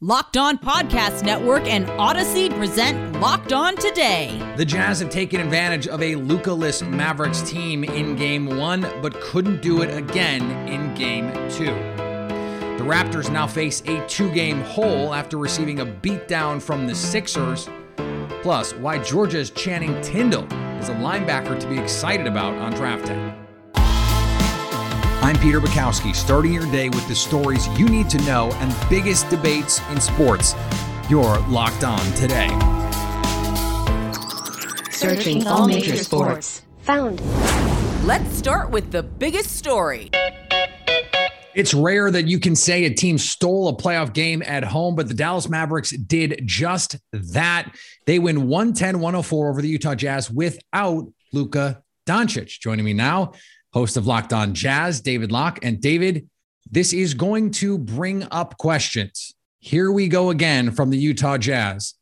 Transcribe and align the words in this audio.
Locked 0.00 0.36
On 0.36 0.58
Podcast 0.58 1.22
Network 1.22 1.68
and 1.68 1.88
Odyssey 1.90 2.50
present 2.50 3.20
Locked 3.20 3.52
On 3.52 3.76
Today. 3.76 4.42
The 4.56 4.64
Jazz 4.64 4.98
have 4.98 5.08
taken 5.08 5.40
advantage 5.40 5.86
of 5.86 6.02
a 6.02 6.16
Luka-less 6.16 6.82
Mavericks 6.82 7.42
team 7.42 7.84
in 7.84 8.16
game 8.16 8.58
one, 8.58 8.80
but 9.00 9.18
couldn't 9.20 9.62
do 9.62 9.82
it 9.82 9.96
again 9.96 10.42
in 10.68 10.92
game 10.96 11.30
two. 11.48 11.66
The 12.76 12.84
Raptors 12.84 13.30
now 13.30 13.46
face 13.46 13.82
a 13.86 14.04
two 14.08 14.32
game 14.32 14.62
hole 14.62 15.14
after 15.14 15.38
receiving 15.38 15.78
a 15.78 15.86
beatdown 15.86 16.60
from 16.60 16.88
the 16.88 16.94
Sixers. 16.94 17.68
Plus, 18.42 18.74
why 18.74 18.98
Georgia's 18.98 19.50
Channing 19.50 19.98
Tindall 20.02 20.52
is 20.80 20.88
a 20.88 20.94
linebacker 20.94 21.58
to 21.60 21.68
be 21.68 21.78
excited 21.78 22.26
about 22.26 22.54
on 22.54 22.72
draft 22.72 23.06
day. 23.06 23.43
I'm 25.44 25.50
Peter 25.50 25.60
Bukowski, 25.60 26.16
starting 26.16 26.54
your 26.54 26.64
day 26.72 26.88
with 26.88 27.06
the 27.06 27.14
stories 27.14 27.68
you 27.78 27.86
need 27.86 28.08
to 28.08 28.16
know 28.22 28.50
and 28.54 28.74
biggest 28.88 29.28
debates 29.28 29.78
in 29.90 30.00
sports. 30.00 30.54
You're 31.10 31.38
locked 31.48 31.84
on 31.84 32.00
today. 32.14 32.48
Searching 34.90 35.46
all 35.46 35.68
major 35.68 35.98
sports. 35.98 36.62
Found. 36.84 37.20
Let's 38.06 38.34
start 38.34 38.70
with 38.70 38.90
the 38.90 39.02
biggest 39.02 39.54
story. 39.54 40.10
It's 41.54 41.74
rare 41.74 42.10
that 42.10 42.26
you 42.26 42.40
can 42.40 42.56
say 42.56 42.86
a 42.86 42.94
team 42.94 43.18
stole 43.18 43.68
a 43.68 43.76
playoff 43.76 44.14
game 44.14 44.42
at 44.46 44.64
home, 44.64 44.94
but 44.94 45.08
the 45.08 45.14
Dallas 45.14 45.50
Mavericks 45.50 45.90
did 45.90 46.40
just 46.46 46.96
that. 47.12 47.70
They 48.06 48.18
win 48.18 48.48
110 48.48 48.98
104 48.98 49.50
over 49.50 49.60
the 49.60 49.68
Utah 49.68 49.94
Jazz 49.94 50.30
without 50.30 51.12
Luka 51.34 51.82
Doncic. 52.06 52.60
Joining 52.60 52.86
me 52.86 52.94
now, 52.94 53.32
host 53.74 53.96
of 53.96 54.06
Locked 54.06 54.32
On 54.32 54.54
Jazz, 54.54 55.00
David 55.00 55.32
Locke. 55.32 55.58
And 55.62 55.80
David, 55.80 56.30
this 56.70 56.92
is 56.92 57.12
going 57.12 57.50
to 57.52 57.76
bring 57.76 58.26
up 58.30 58.56
questions. 58.56 59.34
Here 59.58 59.90
we 59.90 60.06
go 60.06 60.30
again 60.30 60.70
from 60.70 60.90
the 60.90 60.96
Utah 60.96 61.36
Jazz. 61.38 61.94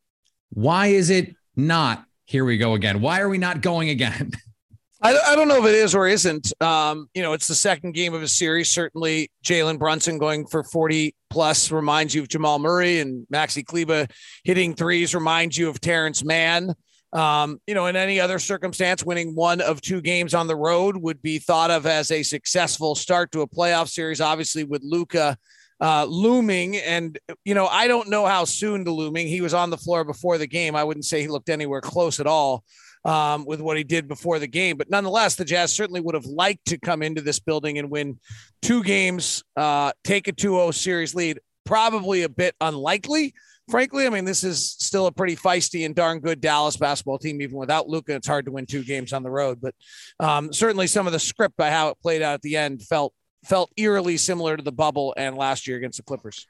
Why 0.51 0.89
is 0.89 1.09
it 1.09 1.35
not 1.57 2.05
here 2.27 2.45
we 2.45 2.59
go 2.59 2.75
again? 2.75 3.01
Why 3.01 3.21
are 3.21 3.29
we 3.29 3.39
not 3.39 3.63
going 3.63 3.89
again? 3.89 4.33
I, 5.03 5.19
I 5.19 5.35
don't 5.35 5.49
know 5.49 5.59
if 5.59 5.65
it 5.65 5.75
is 5.75 5.95
or 5.95 6.07
isn't. 6.07 6.53
Um, 6.63 7.09
you 7.15 7.23
know, 7.23 7.33
it's 7.33 7.49
the 7.49 7.55
second 7.55 7.93
game 7.93 8.15
of 8.15 8.23
a 8.23 8.29
series. 8.29 8.71
Certainly, 8.71 9.31
Jalen 9.45 9.79
Brunson 9.79 10.19
going 10.19 10.47
for 10.47 10.63
40 10.63 11.15
plus 11.29 11.73
reminds 11.73 12.15
you 12.15 12.23
of 12.23 12.29
Jamal 12.29 12.61
Murray, 12.61 13.01
and 13.01 13.27
Maxi 13.33 13.65
Kleber 13.65 14.07
hitting 14.45 14.75
threes 14.75 15.15
reminds 15.15 15.59
you 15.59 15.69
of 15.69 15.81
Terance 15.81 16.23
Mann. 16.23 16.75
Um, 17.13 17.61
you 17.67 17.75
know, 17.75 17.87
in 17.87 17.97
any 17.97 18.21
other 18.21 18.39
circumstance, 18.39 19.05
winning 19.05 19.35
one 19.35 19.61
of 19.61 19.83
two 19.83 20.01
games 20.01 20.33
on 20.33 20.47
the 20.47 20.57
road 20.57 20.97
would 20.97 21.21
be 21.21 21.39
thought 21.39 21.71
of 21.71 21.85
as 21.87 22.11
a 22.11 22.23
successful 22.23 22.95
start 22.95 23.33
to 23.33 23.43
a 23.43 23.49
playoff 23.49 23.89
series. 23.89 24.21
Obviously, 24.21 24.65
with 24.65 24.83
Luka 24.83 25.37
uh, 25.81 26.07
looming, 26.09 26.77
and 26.77 27.19
you 27.45 27.55
know, 27.55 27.67
I 27.67 27.87
don't 27.87 28.09
know 28.09 28.25
how 28.25 28.45
soon 28.45 28.85
to 28.87 28.91
looming. 28.91 29.27
He 29.27 29.43
was 29.43 29.53
on 29.53 29.69
the 29.69 29.77
floor 29.77 30.05
before 30.05 30.39
the 30.39 30.47
game. 30.47 30.75
I 30.75 30.85
wouldn't 30.85 31.05
say 31.05 31.21
he 31.21 31.29
looked 31.29 31.51
anywhere 31.51 31.83
close 31.83 32.19
at 32.19 32.27
all 32.27 32.65
um, 33.05 33.45
with 33.45 33.61
what 33.61 33.77
he 33.77 33.85
did 33.85 34.09
before 34.09 34.39
the 34.39 34.47
game, 34.47 34.79
but 34.79 34.89
nonetheless, 34.89 35.35
the 35.35 35.45
Jazz 35.45 35.73
certainly 35.73 36.01
would 36.01 36.15
have 36.15 36.25
liked 36.25 36.67
to 36.67 36.79
come 36.79 37.03
into 37.03 37.21
this 37.21 37.41
building 37.41 37.79
and 37.79 37.91
win 37.91 38.19
two 38.63 38.83
games, 38.83 39.43
uh, 39.57 39.93
take 40.05 40.29
a 40.29 40.33
2-0 40.33 40.73
series 40.73 41.15
lead. 41.15 41.41
Probably 41.65 42.23
a 42.23 42.29
bit 42.29 42.55
unlikely 42.61 43.35
frankly, 43.69 44.07
I 44.07 44.11
mean, 44.11 44.25
this 44.25 44.45
is 44.45 44.71
still 44.79 45.07
a 45.07 45.13
pretty 45.13 45.37
feisty 45.37 45.85
and 45.87 45.95
darn 45.95 46.21
good 46.21 46.41
Dallas 46.41 46.77
basketball 46.77 47.19
team. 47.19 47.41
Even 47.41 47.57
without 47.57 47.89
Luka, 47.89 48.15
it's 48.15 48.27
hard 48.27 48.47
to 48.47 48.53
win 48.53 48.67
two 48.67 48.85
games 48.85 49.13
on 49.13 49.23
the 49.23 49.31
road. 49.31 49.61
But 49.61 49.75
um, 50.21 50.53
certainly, 50.53 50.87
some 50.87 51.07
of 51.07 51.13
the 51.13 51.19
script 51.19 51.57
by 51.57 51.71
how 51.71 51.89
it 51.89 52.01
played 52.01 52.23
out 52.23 52.35
at 52.35 52.43
the 52.43 52.57
end 52.57 52.83
felt 52.83 53.15
felt 53.45 53.71
eerily 53.77 54.17
similar 54.17 54.57
to 54.57 54.63
the 54.63 54.73
bubble 54.73 55.15
and 55.17 55.37
last 55.37 55.67
year 55.67 55.77
against 55.77 55.97
the 55.97 56.05
Clippers. 56.05 56.47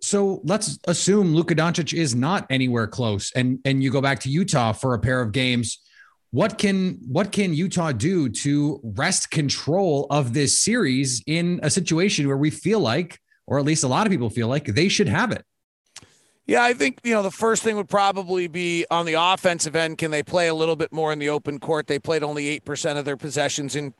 So 0.00 0.40
let's 0.44 0.78
assume 0.86 1.34
Luka 1.34 1.54
Doncic 1.54 1.94
is 1.94 2.14
not 2.14 2.46
anywhere 2.50 2.86
close, 2.86 3.32
and 3.34 3.58
and 3.64 3.82
you 3.82 3.90
go 3.90 4.00
back 4.00 4.20
to 4.20 4.28
Utah 4.28 4.72
for 4.72 4.94
a 4.94 4.98
pair 4.98 5.20
of 5.20 5.32
games. 5.32 5.80
What 6.30 6.58
can 6.58 6.98
what 7.06 7.30
can 7.30 7.54
Utah 7.54 7.92
do 7.92 8.28
to 8.28 8.80
wrest 8.82 9.30
control 9.30 10.06
of 10.10 10.34
this 10.34 10.58
series 10.58 11.22
in 11.26 11.60
a 11.62 11.70
situation 11.70 12.26
where 12.26 12.36
we 12.36 12.50
feel 12.50 12.80
like, 12.80 13.18
or 13.46 13.58
at 13.58 13.64
least 13.64 13.84
a 13.84 13.88
lot 13.88 14.06
of 14.06 14.10
people 14.10 14.30
feel 14.30 14.48
like, 14.48 14.66
they 14.66 14.88
should 14.88 15.08
have 15.08 15.30
it? 15.30 15.44
Yeah, 16.46 16.62
I 16.62 16.74
think 16.74 17.00
you 17.04 17.14
know 17.14 17.22
the 17.22 17.30
first 17.30 17.62
thing 17.62 17.76
would 17.76 17.88
probably 17.88 18.48
be 18.48 18.84
on 18.90 19.06
the 19.06 19.14
offensive 19.14 19.74
end. 19.74 19.96
Can 19.98 20.10
they 20.10 20.22
play 20.22 20.48
a 20.48 20.54
little 20.54 20.76
bit 20.76 20.92
more 20.92 21.12
in 21.12 21.18
the 21.18 21.30
open 21.30 21.58
court? 21.58 21.86
They 21.86 21.98
played 21.98 22.22
only 22.22 22.48
eight 22.48 22.64
percent 22.64 22.98
of 22.98 23.06
their 23.06 23.16
possessions 23.16 23.74
in 23.74 23.94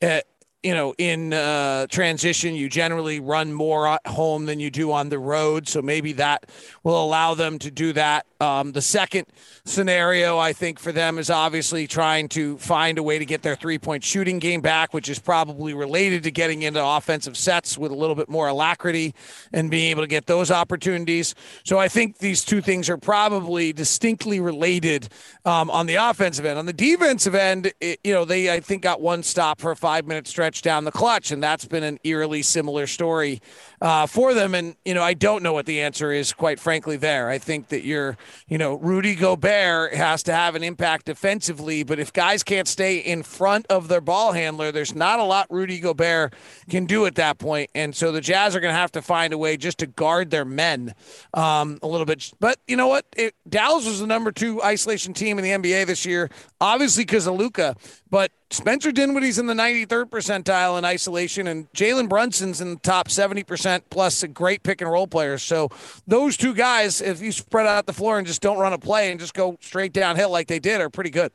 uh, 0.00 0.20
you 0.62 0.74
know, 0.74 0.94
in 0.96 1.32
uh, 1.32 1.86
transition, 1.88 2.54
you 2.54 2.68
generally 2.68 3.18
run 3.18 3.52
more 3.52 3.88
at 3.88 4.06
home 4.06 4.46
than 4.46 4.60
you 4.60 4.70
do 4.70 4.92
on 4.92 5.08
the 5.08 5.18
road. 5.18 5.68
So 5.68 5.82
maybe 5.82 6.12
that 6.14 6.46
will 6.84 7.02
allow 7.02 7.34
them 7.34 7.58
to 7.60 7.70
do 7.70 7.92
that. 7.94 8.26
Um, 8.42 8.72
the 8.72 8.82
second 8.82 9.26
scenario, 9.64 10.36
I 10.36 10.52
think, 10.52 10.80
for 10.80 10.90
them 10.90 11.16
is 11.16 11.30
obviously 11.30 11.86
trying 11.86 12.28
to 12.30 12.58
find 12.58 12.98
a 12.98 13.02
way 13.02 13.20
to 13.20 13.24
get 13.24 13.42
their 13.42 13.54
three 13.54 13.78
point 13.78 14.02
shooting 14.02 14.40
game 14.40 14.60
back, 14.60 14.92
which 14.92 15.08
is 15.08 15.20
probably 15.20 15.74
related 15.74 16.24
to 16.24 16.32
getting 16.32 16.62
into 16.62 16.84
offensive 16.84 17.36
sets 17.36 17.78
with 17.78 17.92
a 17.92 17.94
little 17.94 18.16
bit 18.16 18.28
more 18.28 18.48
alacrity 18.48 19.14
and 19.52 19.70
being 19.70 19.90
able 19.90 20.02
to 20.02 20.08
get 20.08 20.26
those 20.26 20.50
opportunities. 20.50 21.36
So 21.62 21.78
I 21.78 21.86
think 21.86 22.18
these 22.18 22.44
two 22.44 22.60
things 22.60 22.90
are 22.90 22.96
probably 22.96 23.72
distinctly 23.72 24.40
related 24.40 25.08
um, 25.44 25.70
on 25.70 25.86
the 25.86 25.94
offensive 25.94 26.44
end. 26.44 26.58
On 26.58 26.66
the 26.66 26.72
defensive 26.72 27.36
end, 27.36 27.72
it, 27.80 28.00
you 28.02 28.12
know, 28.12 28.24
they, 28.24 28.52
I 28.52 28.58
think, 28.58 28.82
got 28.82 29.00
one 29.00 29.22
stop 29.22 29.60
for 29.60 29.70
a 29.70 29.76
five 29.76 30.04
minute 30.04 30.26
stretch 30.26 30.62
down 30.62 30.82
the 30.82 30.90
clutch. 30.90 31.30
And 31.30 31.40
that's 31.40 31.64
been 31.64 31.84
an 31.84 32.00
eerily 32.02 32.42
similar 32.42 32.88
story 32.88 33.40
uh, 33.82 34.06
for 34.06 34.32
them. 34.32 34.54
And, 34.54 34.76
you 34.84 34.94
know, 34.94 35.02
I 35.02 35.12
don't 35.12 35.42
know 35.42 35.52
what 35.52 35.66
the 35.66 35.80
answer 35.80 36.12
is, 36.12 36.32
quite 36.32 36.60
frankly, 36.60 36.96
there. 36.96 37.28
I 37.28 37.38
think 37.38 37.68
that 37.68 37.84
you're, 37.84 38.16
you 38.46 38.56
know, 38.56 38.74
Rudy 38.76 39.16
Gobert 39.16 39.92
has 39.94 40.22
to 40.22 40.32
have 40.32 40.54
an 40.54 40.62
impact 40.62 41.06
defensively. 41.06 41.82
But 41.82 41.98
if 41.98 42.12
guys 42.12 42.44
can't 42.44 42.68
stay 42.68 42.98
in 42.98 43.24
front 43.24 43.66
of 43.66 43.88
their 43.88 44.00
ball 44.00 44.32
handler, 44.32 44.70
there's 44.70 44.94
not 44.94 45.18
a 45.18 45.24
lot 45.24 45.48
Rudy 45.50 45.80
Gobert 45.80 46.32
can 46.70 46.86
do 46.86 47.06
at 47.06 47.16
that 47.16 47.38
point. 47.38 47.70
And 47.74 47.94
so 47.94 48.12
the 48.12 48.20
Jazz 48.20 48.54
are 48.54 48.60
going 48.60 48.72
to 48.72 48.78
have 48.78 48.92
to 48.92 49.02
find 49.02 49.32
a 49.32 49.38
way 49.38 49.56
just 49.56 49.78
to 49.78 49.88
guard 49.88 50.30
their 50.30 50.44
men 50.44 50.94
um, 51.34 51.80
a 51.82 51.88
little 51.88 52.06
bit. 52.06 52.32
But 52.38 52.58
you 52.68 52.76
know 52.76 52.86
what? 52.86 53.04
It, 53.16 53.34
Dallas 53.48 53.84
was 53.84 53.98
the 53.98 54.06
number 54.06 54.30
two 54.30 54.62
isolation 54.62 55.12
team 55.12 55.40
in 55.40 55.44
the 55.44 55.50
NBA 55.50 55.86
this 55.86 56.06
year, 56.06 56.30
obviously 56.60 57.02
because 57.02 57.26
of 57.26 57.34
Luka. 57.34 57.74
But 58.08 58.30
Spencer 58.52 58.92
Dinwiddie's 58.92 59.38
in 59.38 59.46
the 59.46 59.54
93rd 59.54 60.10
percentile 60.10 60.78
in 60.78 60.84
isolation, 60.84 61.46
and 61.46 61.72
Jalen 61.72 62.08
Brunson's 62.08 62.60
in 62.60 62.74
the 62.74 62.80
top 62.80 63.08
70% 63.08 63.82
plus 63.88 64.22
a 64.22 64.28
great 64.28 64.62
pick 64.62 64.82
and 64.82 64.90
roll 64.90 65.06
player. 65.06 65.38
So 65.38 65.70
those 66.06 66.36
two 66.36 66.54
guys, 66.54 67.00
if 67.00 67.22
you 67.22 67.32
spread 67.32 67.66
out 67.66 67.86
the 67.86 67.94
floor 67.94 68.18
and 68.18 68.26
just 68.26 68.42
don't 68.42 68.58
run 68.58 68.74
a 68.74 68.78
play 68.78 69.10
and 69.10 69.18
just 69.18 69.32
go 69.32 69.56
straight 69.60 69.92
downhill 69.94 70.30
like 70.30 70.48
they 70.48 70.58
did, 70.58 70.82
are 70.82 70.90
pretty 70.90 71.10
good. 71.10 71.32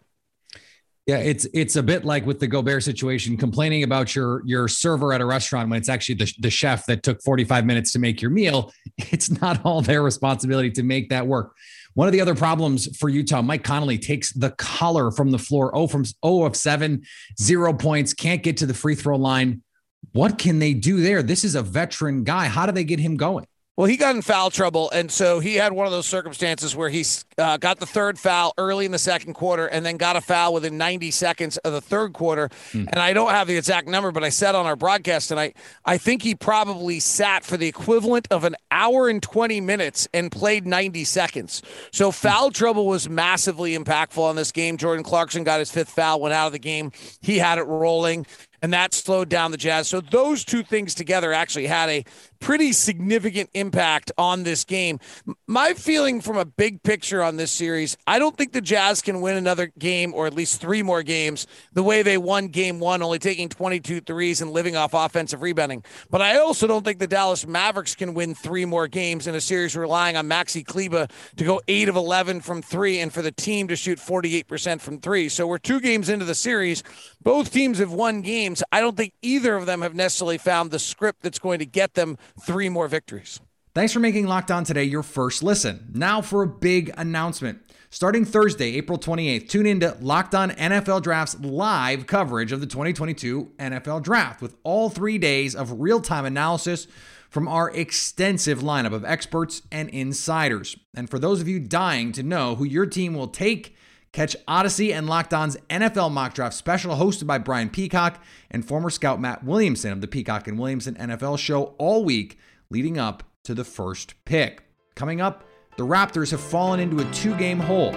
Yeah, 1.08 1.20
it's 1.20 1.48
it's 1.54 1.78
a 1.78 1.84
bit 1.84 2.04
like 2.04 2.26
with 2.26 2.42
the 2.42 2.48
Gobert 2.48 2.84
situation, 2.84 3.38
complaining 3.38 3.84
about 3.84 4.14
your 4.14 4.42
your 4.46 4.68
server 4.68 5.14
at 5.14 5.22
a 5.22 5.26
restaurant 5.26 5.70
when 5.70 5.80
it's 5.80 5.88
actually 5.88 6.16
the, 6.16 6.34
the 6.40 6.50
chef 6.50 6.86
that 6.88 7.02
took 7.02 7.22
45 7.24 7.66
minutes 7.66 7.94
to 7.94 8.00
make 8.00 8.22
your 8.22 8.32
meal. 8.32 8.72
It's 9.12 9.30
not 9.30 9.64
all 9.64 9.82
their 9.82 10.04
responsibility 10.04 10.72
to 10.72 10.84
make 10.84 11.10
that 11.10 11.26
work. 11.26 11.54
One 11.98 12.08
of 12.08 12.12
the 12.12 12.22
other 12.22 12.36
problems 12.36 12.96
for 12.96 13.10
Utah, 13.10 13.42
Mike 13.42 13.64
Conley 13.64 13.98
takes 13.98 14.32
the 14.32 14.52
collar 14.52 15.10
from 15.10 15.32
the 15.32 15.40
floor. 15.40 15.76
Oh, 15.76 15.88
from 15.88 16.06
0 16.06 16.44
of 16.44 16.56
7, 16.56 17.02
zero 17.42 17.74
points, 17.74 18.14
can't 18.14 18.44
get 18.44 18.58
to 18.58 18.68
the 18.68 18.74
free 18.76 18.94
throw 18.94 19.18
line. 19.18 19.64
What 20.12 20.38
can 20.38 20.60
they 20.60 20.76
do 20.76 21.02
there? 21.02 21.24
This 21.24 21.44
is 21.44 21.56
a 21.56 21.64
veteran 21.64 22.24
guy. 22.24 22.50
How 22.50 22.68
do 22.68 22.72
they 22.72 22.84
get 22.84 23.00
him 23.00 23.18
going? 23.18 23.48
Well, 23.78 23.86
he 23.86 23.96
got 23.96 24.16
in 24.16 24.24
foul 24.24 24.50
trouble, 24.50 24.90
and 24.90 25.12
so 25.12 25.40
he 25.40 25.54
had 25.54 25.72
one 25.72 25.86
of 25.86 25.92
those 25.92 26.08
circumstances 26.08 26.76
where 26.76 26.90
he 26.90 27.06
uh, 27.38 27.58
got 27.58 27.80
the 27.80 27.86
third 27.86 28.18
foul 28.18 28.56
early 28.58 28.86
in 28.86 28.92
the 28.92 28.98
second 28.98 29.36
quarter, 29.36 29.68
and 29.68 29.86
then 29.86 29.98
got 29.98 30.16
a 30.16 30.22
foul 30.22 30.56
within 30.56 30.80
90 30.80 31.12
seconds 31.12 31.58
of 31.58 31.74
the 31.74 31.80
third 31.80 32.14
quarter. 32.14 32.50
Mm. 32.72 32.88
And 32.92 33.00
I 33.00 33.14
don't 33.14 33.30
have 33.30 33.46
the 33.46 33.56
exact 33.56 33.88
number, 33.88 34.12
but 34.12 34.24
I 34.24 34.30
said 34.30 34.56
on 34.56 34.66
our 34.66 34.76
broadcast 34.76 35.28
tonight, 35.28 35.58
I 35.86 36.00
think 36.00 36.24
he 36.24 36.34
probably 36.34 37.00
sat 37.00 37.46
for 37.46 37.56
the 37.56 37.68
equivalent 37.68 38.28
of 38.32 38.46
an 38.46 38.56
hour 38.72 39.10
and 39.10 39.22
20 39.22 39.62
minutes 39.62 40.08
and 40.12 40.32
played 40.32 40.66
90 40.66 41.04
seconds. 41.04 41.62
So 41.92 42.12
foul 42.12 42.50
trouble 42.50 42.88
was 42.88 43.08
massively 43.08 43.78
impactful 43.78 44.24
on 44.24 44.36
this 44.36 44.52
game. 44.52 44.78
Jordan 44.78 45.04
Clarkson 45.04 45.44
got 45.44 45.60
his 45.60 45.70
fifth 45.70 45.92
foul, 45.92 46.20
went 46.20 46.34
out 46.34 46.48
of 46.48 46.54
the 46.54 46.58
game. 46.58 46.92
He 47.22 47.38
had 47.38 47.60
it 47.60 47.66
rolling 47.68 48.26
and 48.62 48.74
that 48.74 48.94
slowed 48.94 49.30
down 49.30 49.52
the 49.52 49.58
Jazz. 49.58 49.88
So 49.88 50.02
those 50.02 50.44
two 50.44 50.64
things 50.64 50.96
together 50.96 51.32
actually 51.32 51.68
had 51.68 51.90
a 51.90 52.06
pretty 52.40 52.72
significant 52.72 53.50
impact 53.54 54.12
on 54.18 54.44
this 54.44 54.64
game. 54.64 55.00
My 55.48 55.74
feeling 55.74 56.22
from 56.22 56.38
a 56.38 56.46
big 56.46 56.84
picture 56.84 57.24
on 57.24 57.38
this 57.38 57.52
series, 57.52 57.98
I 58.06 58.20
don't 58.20 58.36
think 58.38 58.52
the 58.52 58.62
Jazz 58.62 59.02
can 59.02 59.22
win 59.22 59.36
another 59.36 59.68
game 59.80 60.14
or 60.14 60.28
at 60.28 60.34
least 60.34 60.62
three 60.62 60.84
more 60.84 61.04
games 61.04 61.48
the 61.74 61.84
way 61.84 62.02
they 62.02 62.18
won 62.18 62.48
game 62.48 62.80
one, 62.80 63.02
only 63.02 63.20
taking 63.20 63.50
22 63.50 64.02
threes 64.02 64.42
and 64.42 64.52
living 64.52 64.76
off 64.76 64.94
offensive 64.94 65.42
rebounding. 65.42 65.84
But 66.10 66.22
I 66.22 66.38
also 66.38 66.68
don't 66.68 66.84
think 66.84 67.00
the 67.00 67.08
Dallas 67.08 67.46
Mavericks 67.46 67.96
can 67.96 68.14
win 68.14 68.36
three 68.36 68.66
more 68.66 68.88
games 68.88 69.28
in 69.28 69.36
a 69.36 69.42
series 69.42 69.76
relying 69.76 70.16
on 70.16 70.28
Maxi 70.28 70.66
Kleber 70.66 71.08
to 71.36 71.44
go 71.44 71.62
eight 71.68 71.90
of 71.90 71.96
11 71.96 72.42
from 72.42 72.62
three 72.62 73.00
and 73.00 73.12
for 73.14 73.22
the 73.22 73.32
team 73.32 73.68
to 73.68 73.76
shoot 73.76 74.00
48% 74.00 74.82
from 74.82 75.00
three. 75.00 75.30
So 75.30 75.48
we're 75.48 75.58
two 75.58 75.80
games 75.80 76.10
into 76.10 76.26
the 76.26 76.36
series. 76.36 76.84
Both 77.22 77.52
teams 77.52 77.80
have 77.80 77.92
won 77.92 78.22
games. 78.22 78.64
I 78.72 78.80
don't 78.80 78.96
think 78.96 79.14
either 79.22 79.56
of 79.56 79.66
them 79.66 79.82
have 79.82 79.96
necessarily 79.96 80.38
found 80.38 80.72
the 80.72 80.80
script 80.80 81.22
that's 81.22 81.40
going 81.40 81.60
to 81.60 81.66
get 81.66 81.94
them 81.94 82.18
three 82.42 82.70
more 82.70 82.88
victories. 82.88 83.40
Thanks 83.74 83.94
for 83.94 84.00
making 84.00 84.26
Locked 84.26 84.50
On 84.50 84.64
today 84.64 84.86
your 84.86 85.04
first 85.04 85.44
listen. 85.44 85.92
Now 85.94 86.22
for 86.22 86.42
a 86.42 86.48
big 86.48 86.92
announcement. 86.98 87.62
Starting 87.90 88.26
Thursday, 88.26 88.76
April 88.76 88.98
28th, 88.98 89.48
tune 89.48 89.66
in 89.66 89.80
to 89.80 89.96
Locked 90.02 90.36
On 90.36 90.50
NFL 90.50 91.04
Draft's 91.04 91.40
live 91.40 92.06
coverage 92.06 92.52
of 92.52 92.60
the 92.60 92.66
2022 92.66 93.54
NFL 93.60 94.04
Draft 94.04 94.42
with 94.42 94.56
all 94.64 94.90
three 94.90 95.18
days 95.18 95.56
of 95.56 95.80
real 95.80 96.02
time 96.02 96.26
analysis 96.26 96.88
from 97.30 97.48
our 97.48 97.70
extensive 97.70 98.60
lineup 98.60 98.94
of 98.94 99.06
experts 99.06 99.62
and 99.72 99.90
insiders. 99.90 100.76
And 100.96 101.10
for 101.10 101.20
those 101.20 101.40
of 101.40 101.48
you 101.48 101.60
dying 101.60 102.12
to 102.14 102.24
know 102.24 102.56
who 102.56 102.66
your 102.66 102.88
team 102.88 103.14
will 103.14 103.28
take, 103.28 103.77
catch 104.18 104.36
Odyssey 104.48 104.92
and 104.92 105.06
Locked 105.06 105.32
On's 105.32 105.58
NFL 105.70 106.12
Mock 106.12 106.34
Draft 106.34 106.56
special 106.56 106.96
hosted 106.96 107.28
by 107.28 107.38
Brian 107.38 107.70
Peacock 107.70 108.20
and 108.50 108.66
former 108.66 108.90
scout 108.90 109.22
Matt 109.22 109.44
Williamson 109.44 109.92
of 109.92 110.02
the 110.02 110.08
Peacock 110.08 110.48
and 110.48 110.58
Williamson 110.58 110.96
NFL 110.96 111.38
show 111.38 111.76
all 111.78 112.04
week 112.04 112.40
leading 112.72 112.98
up 112.98 113.22
to 113.44 113.54
the 113.54 113.64
first 113.64 114.16
pick. 114.26 114.64
Coming 114.96 115.22
up, 115.22 115.44
the 115.78 115.86
Raptors 115.86 116.32
have 116.32 116.42
fallen 116.42 116.80
into 116.80 117.00
a 117.00 117.14
two 117.14 117.38
game 117.38 117.60
hole, 117.60 117.92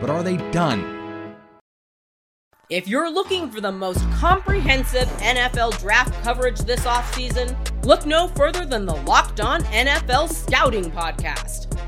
but 0.00 0.08
are 0.08 0.22
they 0.22 0.38
done? 0.52 1.34
If 2.70 2.88
you're 2.88 3.10
looking 3.10 3.50
for 3.50 3.60
the 3.60 3.72
most 3.72 4.00
comprehensive 4.12 5.08
NFL 5.18 5.78
draft 5.80 6.14
coverage 6.24 6.60
this 6.60 6.86
offseason, 6.86 7.54
look 7.84 8.06
no 8.06 8.28
further 8.28 8.64
than 8.64 8.86
the 8.86 8.96
Locked 8.96 9.42
On 9.42 9.60
NFL 9.64 10.30
Scouting 10.32 10.90
Podcast. 10.90 11.67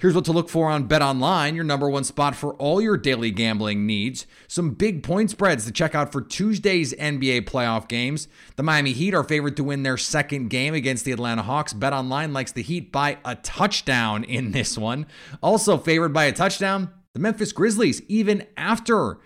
Here's 0.00 0.14
what 0.14 0.26
to 0.26 0.32
look 0.32 0.48
for 0.48 0.70
on 0.70 0.84
Bet 0.84 1.02
Online, 1.02 1.56
your 1.56 1.64
number 1.64 1.90
one 1.90 2.04
spot 2.04 2.36
for 2.36 2.54
all 2.54 2.80
your 2.80 2.96
daily 2.96 3.32
gambling 3.32 3.84
needs. 3.84 4.28
Some 4.46 4.74
big 4.74 5.02
point 5.02 5.28
spreads 5.30 5.64
to 5.64 5.72
check 5.72 5.92
out 5.92 6.12
for 6.12 6.20
Tuesday's 6.22 6.94
NBA 6.94 7.46
playoff 7.46 7.88
games. 7.88 8.28
The 8.54 8.62
Miami 8.62 8.92
Heat 8.92 9.12
are 9.12 9.24
favored 9.24 9.56
to 9.56 9.64
win 9.64 9.82
their 9.82 9.96
second 9.96 10.50
game 10.50 10.72
against 10.72 11.04
the 11.04 11.10
Atlanta 11.10 11.42
Hawks. 11.42 11.72
Bet 11.72 11.92
Online 11.92 12.32
likes 12.32 12.52
the 12.52 12.62
Heat 12.62 12.92
by 12.92 13.18
a 13.24 13.34
touchdown 13.34 14.22
in 14.22 14.52
this 14.52 14.78
one. 14.78 15.04
Also 15.42 15.76
favored 15.76 16.12
by 16.12 16.26
a 16.26 16.32
touchdown, 16.32 16.90
the 17.12 17.18
Memphis 17.18 17.50
Grizzlies, 17.50 18.00
even 18.06 18.46
after 18.56 19.18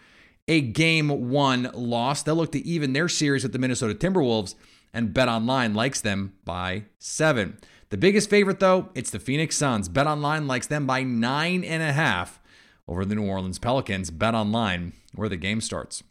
a 0.49 0.63
game 0.63 1.29
one 1.31 1.71
loss. 1.75 2.23
They'll 2.23 2.35
look 2.35 2.53
to 2.53 2.67
even 2.67 2.95
their 2.95 3.11
series 3.11 3.43
with 3.43 3.53
the 3.53 3.59
Minnesota 3.59 3.95
Timberwolves, 3.95 4.55
and 4.95 5.13
Bet 5.13 5.29
Online 5.29 5.75
likes 5.75 6.01
them 6.01 6.33
by 6.47 6.85
seven. 6.99 7.59
The 7.93 7.99
biggest 7.99 8.31
favorite, 8.31 8.59
though, 8.59 8.89
it's 8.95 9.11
the 9.11 9.19
Phoenix 9.19 9.55
Suns. 9.55 9.87
Bet 9.87 10.07
Online 10.07 10.47
likes 10.47 10.67
them 10.67 10.87
by 10.87 11.03
nine 11.03 11.63
and 11.63 11.83
a 11.83 11.93
half 11.93 12.41
over 12.89 13.05
the 13.05 13.15
New 13.15 13.27
Orleans 13.27 13.59
Pelicans. 13.59 14.11
Bet 14.11 14.35
Online, 14.35 14.95
where 15.15 15.29
the 15.29 15.37
game 15.37 15.61
starts. 15.61 16.03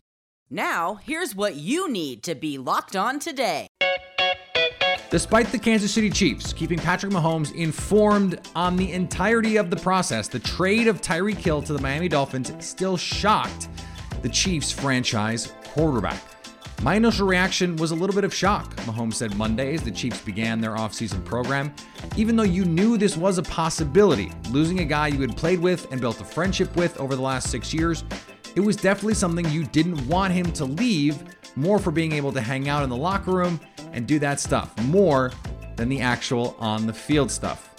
Now, 0.48 1.00
here's 1.04 1.36
what 1.36 1.56
you 1.56 1.92
need 1.92 2.22
to 2.22 2.36
be 2.36 2.60
locked 2.60 2.96
on 2.96 3.18
today. 3.18 3.66
Despite 5.10 5.48
the 5.48 5.58
Kansas 5.58 5.92
City 5.92 6.12
Chiefs 6.12 6.54
keeping 6.54 6.78
Patrick 6.78 7.12
Mahomes 7.12 7.52
informed 7.56 8.40
on 8.56 8.76
the 8.76 8.92
entirety 8.92 9.58
of 9.58 9.72
the 9.72 9.78
process, 9.78 10.28
the 10.28 10.38
trade 10.38 10.88
of 10.88 11.02
Tyreek 11.02 11.38
Hill 11.38 11.64
to 11.64 11.74
the 11.74 11.82
Miami 11.82 12.10
Dolphins 12.10 12.54
still 12.64 12.96
shocked 12.96 13.70
the 14.22 14.30
Chiefs 14.30 14.72
franchise 14.72 15.52
quarterback. 15.64 16.31
My 16.84 16.96
initial 16.96 17.28
reaction 17.28 17.76
was 17.76 17.92
a 17.92 17.96
little 17.96 18.16
bit 18.16 18.24
of 18.24 18.34
shock, 18.34 18.76
Mahomes 18.78 19.14
said 19.14 19.36
Monday 19.36 19.76
as 19.76 19.84
the 19.84 19.92
Chiefs 19.92 20.20
began 20.22 20.60
their 20.60 20.72
offseason 20.72 21.24
program. 21.24 21.72
Even 22.18 22.36
though 22.36 22.42
you 22.42 22.66
knew 22.66 22.98
this 22.98 23.16
was 23.16 23.38
a 23.38 23.44
possibility, 23.44 24.32
losing 24.50 24.80
a 24.80 24.86
guy 24.86 25.08
you 25.08 25.22
had 25.22 25.38
played 25.38 25.60
with 25.60 25.92
and 25.92 26.02
built 26.02 26.20
a 26.22 26.24
friendship 26.24 26.76
with 26.76 27.00
over 27.00 27.16
the 27.16 27.22
last 27.22 27.52
six 27.52 27.72
years, 27.72 28.04
it 28.56 28.62
was 28.62 28.76
definitely 28.76 29.14
something 29.14 29.48
you 29.52 29.64
didn't 29.64 30.08
want 30.08 30.34
him 30.34 30.52
to 30.54 30.66
leave, 30.66 31.24
more 31.56 31.78
for 31.78 31.92
being 31.92 32.14
able 32.14 32.32
to 32.32 32.42
hang 32.42 32.68
out 32.68 32.84
in 32.84 32.90
the 32.90 32.98
locker 32.98 33.32
room 33.32 33.60
and 33.94 34.08
do 34.08 34.18
that 34.18 34.40
stuff, 34.40 34.76
more 34.86 35.32
than 35.76 35.88
the 35.88 36.02
actual 36.02 36.56
on 36.58 36.88
the 36.88 36.94
field 36.94 37.30
stuff. 37.30 37.76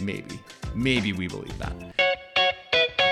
Maybe. 0.00 0.38
Maybe 0.72 1.12
we 1.12 1.26
believe 1.26 1.58
that. 1.58 1.85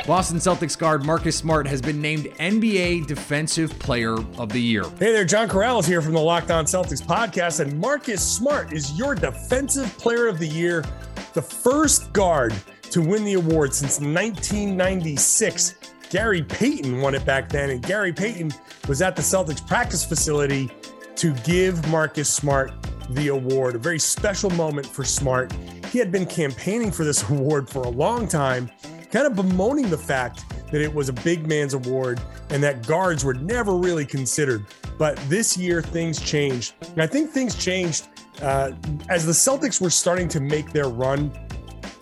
Boston 0.07 0.37
Celtics 0.37 0.77
guard 0.77 1.07
Marcus 1.07 1.35
Smart 1.35 1.67
has 1.67 1.81
been 1.81 1.99
named 1.99 2.27
NBA 2.39 3.07
Defensive 3.07 3.71
Player 3.79 4.13
of 4.37 4.51
the 4.51 4.61
Year. 4.61 4.83
Hey 4.99 5.13
there, 5.13 5.25
John 5.25 5.49
Karalis 5.49 5.87
here 5.87 6.03
from 6.03 6.13
the 6.13 6.21
Locked 6.21 6.51
On 6.51 6.67
Celtics 6.67 7.03
podcast, 7.03 7.61
and 7.61 7.81
Marcus 7.81 8.23
Smart 8.23 8.75
is 8.75 8.99
your 8.99 9.15
Defensive 9.15 9.97
Player 9.97 10.27
of 10.27 10.39
the 10.39 10.47
Year, 10.47 10.85
the 11.33 11.41
first 11.41 12.13
guard 12.13 12.53
to 12.91 13.01
win 13.01 13.25
the 13.25 13.33
award 13.33 13.73
since 13.73 13.99
1996. 13.99 15.77
Gary 16.11 16.43
Payton 16.43 17.01
won 17.01 17.15
it 17.15 17.25
back 17.25 17.49
then, 17.49 17.71
and 17.71 17.81
Gary 17.81 18.13
Payton 18.13 18.53
was 18.87 19.01
at 19.01 19.17
the 19.17 19.23
Celtics 19.23 19.67
practice 19.67 20.05
facility 20.05 20.71
to 21.17 21.33
give 21.45 21.89
Marcus 21.89 22.31
Smart 22.31 22.73
the 23.09 23.29
award. 23.29 23.75
A 23.75 23.79
very 23.79 23.99
special 23.99 24.51
moment 24.51 24.87
for 24.87 25.03
Smart. 25.03 25.51
He 25.91 25.99
had 25.99 26.13
been 26.13 26.27
campaigning 26.27 26.93
for 26.93 27.05
this 27.05 27.23
award 27.31 27.71
for 27.71 27.85
a 27.85 27.91
long 27.91 28.29
time 28.29 28.71
kind 29.15 29.29
of 29.29 29.37
bemoaning 29.37 29.89
the 29.91 29.97
fact 29.97 30.45
that 30.73 30.81
it 30.81 30.93
was 30.93 31.09
a 31.09 31.13
big 31.13 31.47
man's 31.47 31.73
award 31.73 32.21
and 32.51 32.61
that 32.61 32.85
guards 32.85 33.25
were 33.25 33.35
never 33.35 33.77
really 33.77 34.05
considered. 34.05 34.67
But 34.99 35.17
this 35.29 35.57
year, 35.57 35.81
things 35.81 36.21
changed. 36.21 36.75
And 36.83 37.01
I 37.01 37.07
think 37.07 37.31
things 37.31 37.55
changed 37.55 38.09
uh, 38.43 38.73
as 39.09 39.25
the 39.25 39.31
Celtics 39.31 39.81
were 39.81 39.89
starting 39.89 40.27
to 40.31 40.41
make 40.41 40.73
their 40.73 40.89
run 40.89 41.31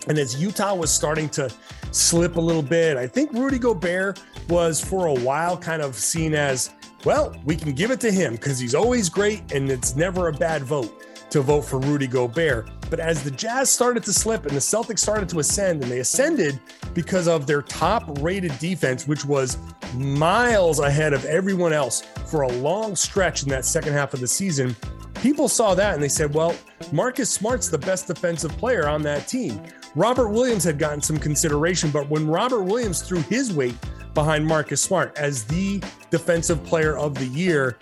and 0.07 0.17
as 0.17 0.41
Utah 0.41 0.73
was 0.73 0.89
starting 0.89 1.29
to 1.29 1.53
slip 1.91 2.37
a 2.37 2.41
little 2.41 2.63
bit. 2.63 2.97
I 2.97 3.05
think 3.05 3.31
Rudy 3.33 3.59
Gobert 3.59 4.19
was 4.49 4.83
for 4.83 5.05
a 5.05 5.13
while 5.13 5.55
kind 5.55 5.83
of 5.83 5.93
seen 5.93 6.33
as, 6.33 6.71
well, 7.05 7.35
we 7.45 7.55
can 7.55 7.73
give 7.73 7.91
it 7.91 7.99
to 7.99 8.11
him 8.11 8.33
because 8.33 8.57
he's 8.57 8.73
always 8.73 9.07
great 9.07 9.51
and 9.51 9.69
it's 9.69 9.95
never 9.95 10.29
a 10.29 10.33
bad 10.33 10.63
vote 10.63 11.29
to 11.29 11.41
vote 11.41 11.61
for 11.61 11.77
Rudy 11.77 12.07
Gobert. 12.07 12.71
But 12.93 12.99
as 12.99 13.23
the 13.23 13.31
Jazz 13.31 13.71
started 13.71 14.03
to 14.03 14.13
slip 14.13 14.45
and 14.45 14.51
the 14.51 14.59
Celtics 14.59 14.99
started 14.99 15.27
to 15.29 15.39
ascend, 15.39 15.81
and 15.81 15.91
they 15.91 15.97
ascended 15.97 16.59
because 16.93 17.27
of 17.27 17.47
their 17.47 17.63
top 17.63 18.03
rated 18.21 18.55
defense, 18.59 19.07
which 19.07 19.25
was 19.25 19.57
miles 19.95 20.77
ahead 20.77 21.11
of 21.11 21.25
everyone 21.25 21.73
else 21.73 22.01
for 22.27 22.43
a 22.43 22.51
long 22.51 22.95
stretch 22.95 23.41
in 23.41 23.49
that 23.49 23.65
second 23.65 23.93
half 23.93 24.13
of 24.13 24.19
the 24.19 24.27
season, 24.27 24.75
people 25.23 25.47
saw 25.47 25.73
that 25.73 25.95
and 25.95 26.03
they 26.03 26.07
said, 26.07 26.35
well, 26.35 26.55
Marcus 26.91 27.31
Smart's 27.31 27.67
the 27.67 27.79
best 27.79 28.05
defensive 28.05 28.51
player 28.57 28.87
on 28.87 29.01
that 29.01 29.27
team. 29.27 29.59
Robert 29.95 30.29
Williams 30.29 30.63
had 30.63 30.77
gotten 30.77 31.01
some 31.01 31.17
consideration, 31.17 31.89
but 31.89 32.07
when 32.11 32.27
Robert 32.27 32.61
Williams 32.61 33.01
threw 33.01 33.21
his 33.21 33.51
weight 33.51 33.75
behind 34.13 34.45
Marcus 34.45 34.83
Smart 34.83 35.17
as 35.17 35.45
the 35.45 35.83
defensive 36.11 36.63
player 36.63 36.95
of 36.95 37.15
the 37.15 37.25
year, 37.25 37.75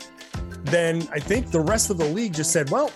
then 0.64 1.06
I 1.12 1.20
think 1.20 1.52
the 1.52 1.60
rest 1.60 1.90
of 1.90 1.98
the 1.98 2.06
league 2.06 2.34
just 2.34 2.54
said, 2.54 2.70
well, 2.70 2.94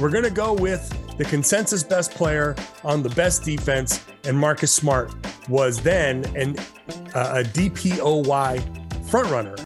we're 0.00 0.08
going 0.08 0.24
to 0.24 0.30
go 0.30 0.54
with 0.54 0.97
the 1.18 1.24
consensus 1.24 1.82
best 1.82 2.12
player 2.12 2.54
on 2.84 3.02
the 3.02 3.10
best 3.10 3.42
defense, 3.42 4.04
and 4.24 4.38
Marcus 4.38 4.72
Smart 4.72 5.12
was 5.48 5.82
then 5.82 6.24
an, 6.36 6.56
uh, 7.14 7.42
a 7.42 7.44
DPOY 7.44 8.62
frontrunner. 9.08 9.62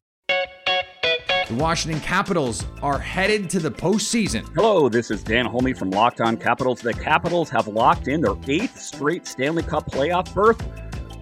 The 1.48 1.54
Washington 1.58 2.00
Capitals 2.00 2.64
are 2.80 2.98
headed 2.98 3.50
to 3.50 3.60
the 3.60 3.70
postseason. 3.70 4.48
Hello, 4.54 4.88
this 4.88 5.10
is 5.10 5.22
Dan 5.22 5.44
Holme 5.44 5.74
from 5.74 5.90
Locked 5.90 6.22
On 6.22 6.38
Capitals. 6.38 6.80
The 6.80 6.94
Capitals 6.94 7.50
have 7.50 7.68
locked 7.68 8.08
in 8.08 8.22
their 8.22 8.36
eighth 8.48 8.80
straight 8.80 9.26
Stanley 9.26 9.62
Cup 9.62 9.84
playoff 9.90 10.32
berth 10.32 10.58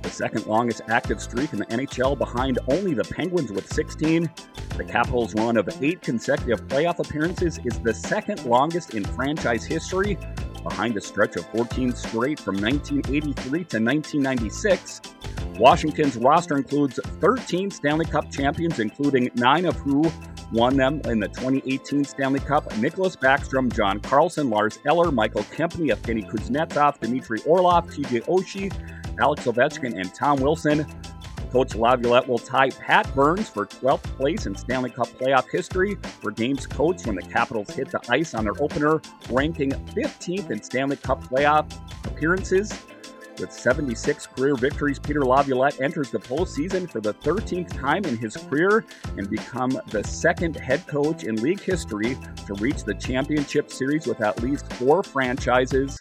the 0.02 0.10
second 0.10 0.46
longest 0.46 0.82
active 0.88 1.20
streak 1.20 1.52
in 1.52 1.58
the 1.58 1.66
NHL 1.66 2.16
behind 2.16 2.58
only 2.68 2.94
the 2.94 3.04
Penguins 3.04 3.52
with 3.52 3.72
16. 3.72 4.30
The 4.76 4.84
Capitals' 4.84 5.34
run 5.34 5.56
of 5.56 5.68
eight 5.82 6.00
consecutive 6.00 6.66
playoff 6.68 6.98
appearances 6.98 7.58
is 7.64 7.78
the 7.80 7.94
second 7.94 8.44
longest 8.44 8.94
in 8.94 9.04
franchise 9.04 9.64
history, 9.64 10.16
behind 10.62 10.96
a 10.96 11.00
stretch 11.00 11.36
of 11.36 11.46
14 11.46 11.94
straight 11.94 12.38
from 12.38 12.56
1983 12.56 13.44
to 13.44 13.78
1996. 13.78 15.00
Washington's 15.58 16.16
roster 16.16 16.56
includes 16.56 16.98
13 17.20 17.70
Stanley 17.70 18.06
Cup 18.06 18.30
champions, 18.30 18.78
including 18.78 19.30
nine 19.34 19.66
of 19.66 19.76
who 19.76 20.10
won 20.52 20.76
them 20.76 21.00
in 21.04 21.20
the 21.20 21.28
2018 21.28 22.04
Stanley 22.04 22.40
Cup. 22.40 22.68
Nicklas 22.74 23.16
Backstrom, 23.16 23.72
John 23.74 24.00
Carlson, 24.00 24.50
Lars 24.50 24.78
Eller, 24.86 25.12
Michael 25.12 25.42
Kempny, 25.44 25.94
Evgeny 25.94 26.28
Kuznetsov, 26.28 26.98
Dmitry 27.00 27.40
Orlov, 27.46 27.88
TJ 27.88 28.24
Oshie, 28.24 28.72
Alex 29.20 29.44
Ovechkin, 29.44 29.98
and 29.98 30.12
Tom 30.14 30.40
Wilson. 30.40 30.86
Coach 31.50 31.74
Laviolette 31.74 32.28
will 32.28 32.38
tie 32.38 32.70
Pat 32.70 33.12
Burns 33.14 33.48
for 33.48 33.66
12th 33.66 34.04
place 34.16 34.46
in 34.46 34.54
Stanley 34.54 34.90
Cup 34.90 35.08
playoff 35.08 35.50
history 35.50 35.96
for 36.20 36.30
games 36.30 36.66
coached 36.66 37.06
when 37.06 37.16
the 37.16 37.22
Capitals 37.22 37.70
hit 37.70 37.90
the 37.90 38.00
ice 38.08 38.34
on 38.34 38.44
their 38.44 38.60
opener, 38.62 39.02
ranking 39.30 39.72
15th 39.72 40.50
in 40.50 40.62
Stanley 40.62 40.96
Cup 40.96 41.22
playoff 41.24 41.66
appearances. 42.06 42.72
With 43.40 43.52
76 43.52 44.26
career 44.26 44.54
victories, 44.54 44.98
Peter 44.98 45.24
Laviolette 45.24 45.80
enters 45.80 46.10
the 46.10 46.18
postseason 46.18 46.88
for 46.88 47.00
the 47.00 47.14
13th 47.14 47.80
time 47.80 48.04
in 48.04 48.18
his 48.18 48.36
career 48.36 48.84
and 49.16 49.30
become 49.30 49.80
the 49.88 50.04
second 50.04 50.56
head 50.56 50.86
coach 50.86 51.24
in 51.24 51.36
league 51.36 51.60
history 51.60 52.18
to 52.46 52.54
reach 52.54 52.84
the 52.84 52.94
championship 52.94 53.72
series 53.72 54.06
with 54.06 54.20
at 54.20 54.42
least 54.42 54.70
four 54.74 55.02
franchises. 55.02 55.98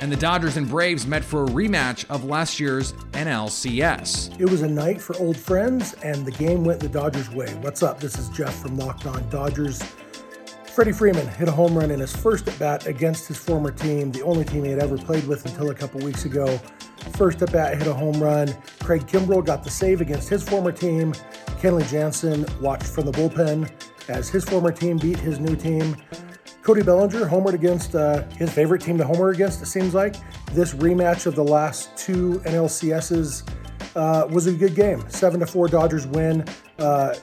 And 0.00 0.12
the 0.12 0.16
Dodgers 0.16 0.58
and 0.58 0.68
Braves 0.68 1.06
met 1.06 1.24
for 1.24 1.44
a 1.44 1.46
rematch 1.46 2.04
of 2.10 2.24
last 2.24 2.60
year's 2.60 2.92
NLCS. 3.12 4.38
It 4.38 4.48
was 4.48 4.60
a 4.60 4.68
night 4.68 5.00
for 5.00 5.16
old 5.16 5.36
friends, 5.36 5.94
and 6.02 6.26
the 6.26 6.32
game 6.32 6.64
went 6.64 6.80
the 6.80 6.88
Dodgers' 6.88 7.30
way. 7.30 7.54
What's 7.62 7.82
up? 7.82 7.98
This 7.98 8.18
is 8.18 8.28
Jeff 8.28 8.54
from 8.60 8.76
Locked 8.76 9.06
On 9.06 9.26
Dodgers. 9.30 9.82
Freddie 10.74 10.92
Freeman 10.92 11.26
hit 11.26 11.48
a 11.48 11.50
home 11.52 11.76
run 11.76 11.90
in 11.90 12.00
his 12.00 12.14
first 12.14 12.46
at 12.46 12.58
bat 12.58 12.86
against 12.86 13.26
his 13.26 13.38
former 13.38 13.70
team, 13.70 14.12
the 14.12 14.22
only 14.22 14.44
team 14.44 14.64
he 14.64 14.70
had 14.70 14.80
ever 14.80 14.98
played 14.98 15.26
with 15.26 15.46
until 15.46 15.70
a 15.70 15.74
couple 15.74 16.00
weeks 16.02 16.26
ago. 16.26 16.58
First 17.14 17.40
at 17.40 17.50
bat 17.50 17.78
hit 17.78 17.86
a 17.86 17.94
home 17.94 18.22
run. 18.22 18.54
Craig 18.82 19.06
Kimbrel 19.06 19.44
got 19.44 19.64
the 19.64 19.70
save 19.70 20.02
against 20.02 20.28
his 20.28 20.46
former 20.46 20.72
team. 20.72 21.12
Kenley 21.60 21.88
Jansen 21.90 22.44
watched 22.60 22.86
from 22.86 23.06
the 23.06 23.12
bullpen 23.12 23.70
as 24.08 24.28
his 24.28 24.44
former 24.44 24.70
team 24.70 24.98
beat 24.98 25.18
his 25.18 25.40
new 25.40 25.56
team. 25.56 25.96
Cody 26.66 26.82
Bellinger 26.82 27.24
homered 27.24 27.52
against 27.52 27.94
uh, 27.94 28.24
his 28.30 28.52
favorite 28.52 28.82
team 28.82 28.98
to 28.98 29.04
homer 29.04 29.28
against, 29.28 29.62
it 29.62 29.66
seems 29.66 29.94
like. 29.94 30.16
This 30.46 30.74
rematch 30.74 31.26
of 31.26 31.36
the 31.36 31.44
last 31.44 31.96
two 31.96 32.40
NLCSs 32.44 33.48
uh, 33.94 34.26
was 34.26 34.48
a 34.48 34.52
good 34.52 34.74
game. 34.74 35.08
7 35.08 35.38
to 35.38 35.46
4 35.46 35.68
Dodgers 35.68 36.08
win. 36.08 36.44
Uh, 36.80 37.14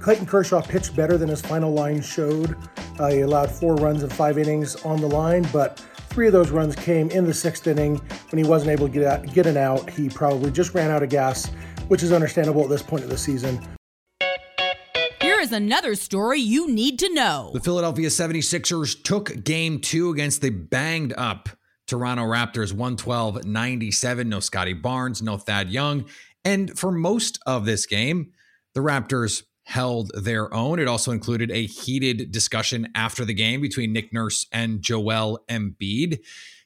Clayton 0.00 0.24
Kershaw 0.24 0.62
pitched 0.62 0.96
better 0.96 1.18
than 1.18 1.28
his 1.28 1.42
final 1.42 1.74
line 1.74 2.00
showed. 2.00 2.56
Uh, 2.98 3.10
he 3.10 3.20
allowed 3.20 3.50
four 3.50 3.74
runs 3.74 4.02
in 4.02 4.08
five 4.08 4.38
innings 4.38 4.76
on 4.76 4.98
the 5.02 5.08
line, 5.08 5.46
but 5.52 5.78
three 6.08 6.26
of 6.26 6.32
those 6.32 6.48
runs 6.48 6.74
came 6.74 7.10
in 7.10 7.26
the 7.26 7.34
sixth 7.34 7.66
inning 7.66 7.96
when 8.30 8.42
he 8.42 8.48
wasn't 8.48 8.70
able 8.70 8.86
to 8.86 8.92
get, 8.94 9.04
out, 9.04 9.30
get 9.34 9.44
an 9.44 9.58
out. 9.58 9.90
He 9.90 10.08
probably 10.08 10.50
just 10.50 10.72
ran 10.72 10.90
out 10.90 11.02
of 11.02 11.10
gas, 11.10 11.48
which 11.88 12.02
is 12.02 12.12
understandable 12.12 12.62
at 12.62 12.70
this 12.70 12.82
point 12.82 13.04
of 13.04 13.10
the 13.10 13.18
season. 13.18 13.60
Is 15.46 15.52
another 15.52 15.94
story 15.94 16.40
you 16.40 16.68
need 16.68 16.98
to 16.98 17.14
know. 17.14 17.52
The 17.54 17.60
Philadelphia 17.60 18.08
76ers 18.08 19.00
took 19.00 19.44
game 19.44 19.78
two 19.78 20.10
against 20.10 20.40
the 20.40 20.50
banged 20.50 21.14
up 21.16 21.48
Toronto 21.86 22.24
Raptors 22.24 22.72
112 22.72 23.44
97. 23.44 24.28
No 24.28 24.40
Scottie 24.40 24.72
Barnes, 24.72 25.22
no 25.22 25.38
Thad 25.38 25.70
Young. 25.70 26.06
And 26.44 26.76
for 26.76 26.90
most 26.90 27.38
of 27.46 27.64
this 27.64 27.86
game, 27.86 28.32
the 28.74 28.80
Raptors 28.80 29.44
held 29.62 30.10
their 30.20 30.52
own. 30.52 30.80
It 30.80 30.88
also 30.88 31.12
included 31.12 31.52
a 31.52 31.64
heated 31.64 32.32
discussion 32.32 32.88
after 32.96 33.24
the 33.24 33.32
game 33.32 33.60
between 33.60 33.92
Nick 33.92 34.12
Nurse 34.12 34.46
and 34.50 34.82
Joel 34.82 35.44
Embiid. 35.48 36.18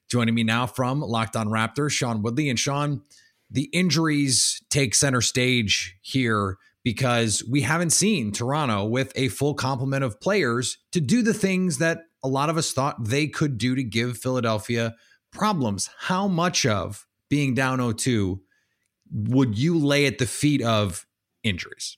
Joining 0.08 0.34
me 0.34 0.42
now 0.42 0.66
from 0.66 1.02
Locked 1.02 1.36
On 1.36 1.48
Raptors, 1.48 1.90
Sean 1.90 2.22
Woodley. 2.22 2.48
And 2.48 2.58
Sean, 2.58 3.02
the 3.50 3.64
injuries 3.74 4.62
take 4.70 4.94
center 4.94 5.20
stage 5.20 5.98
here 6.00 6.56
because 6.82 7.44
we 7.48 7.60
haven't 7.60 7.90
seen 7.90 8.32
Toronto 8.32 8.84
with 8.84 9.12
a 9.16 9.28
full 9.28 9.54
complement 9.54 10.04
of 10.04 10.20
players 10.20 10.78
to 10.92 11.00
do 11.00 11.22
the 11.22 11.34
things 11.34 11.78
that 11.78 12.02
a 12.22 12.28
lot 12.28 12.50
of 12.50 12.56
us 12.56 12.72
thought 12.72 13.04
they 13.04 13.26
could 13.26 13.58
do 13.58 13.74
to 13.74 13.82
give 13.82 14.18
Philadelphia 14.18 14.94
problems. 15.32 15.90
How 15.98 16.28
much 16.28 16.66
of 16.66 17.06
being 17.28 17.54
down 17.54 17.78
0 17.78 17.92
2 17.92 18.40
would 19.12 19.58
you 19.58 19.78
lay 19.78 20.06
at 20.06 20.18
the 20.18 20.26
feet 20.26 20.62
of 20.62 21.06
injuries? 21.42 21.96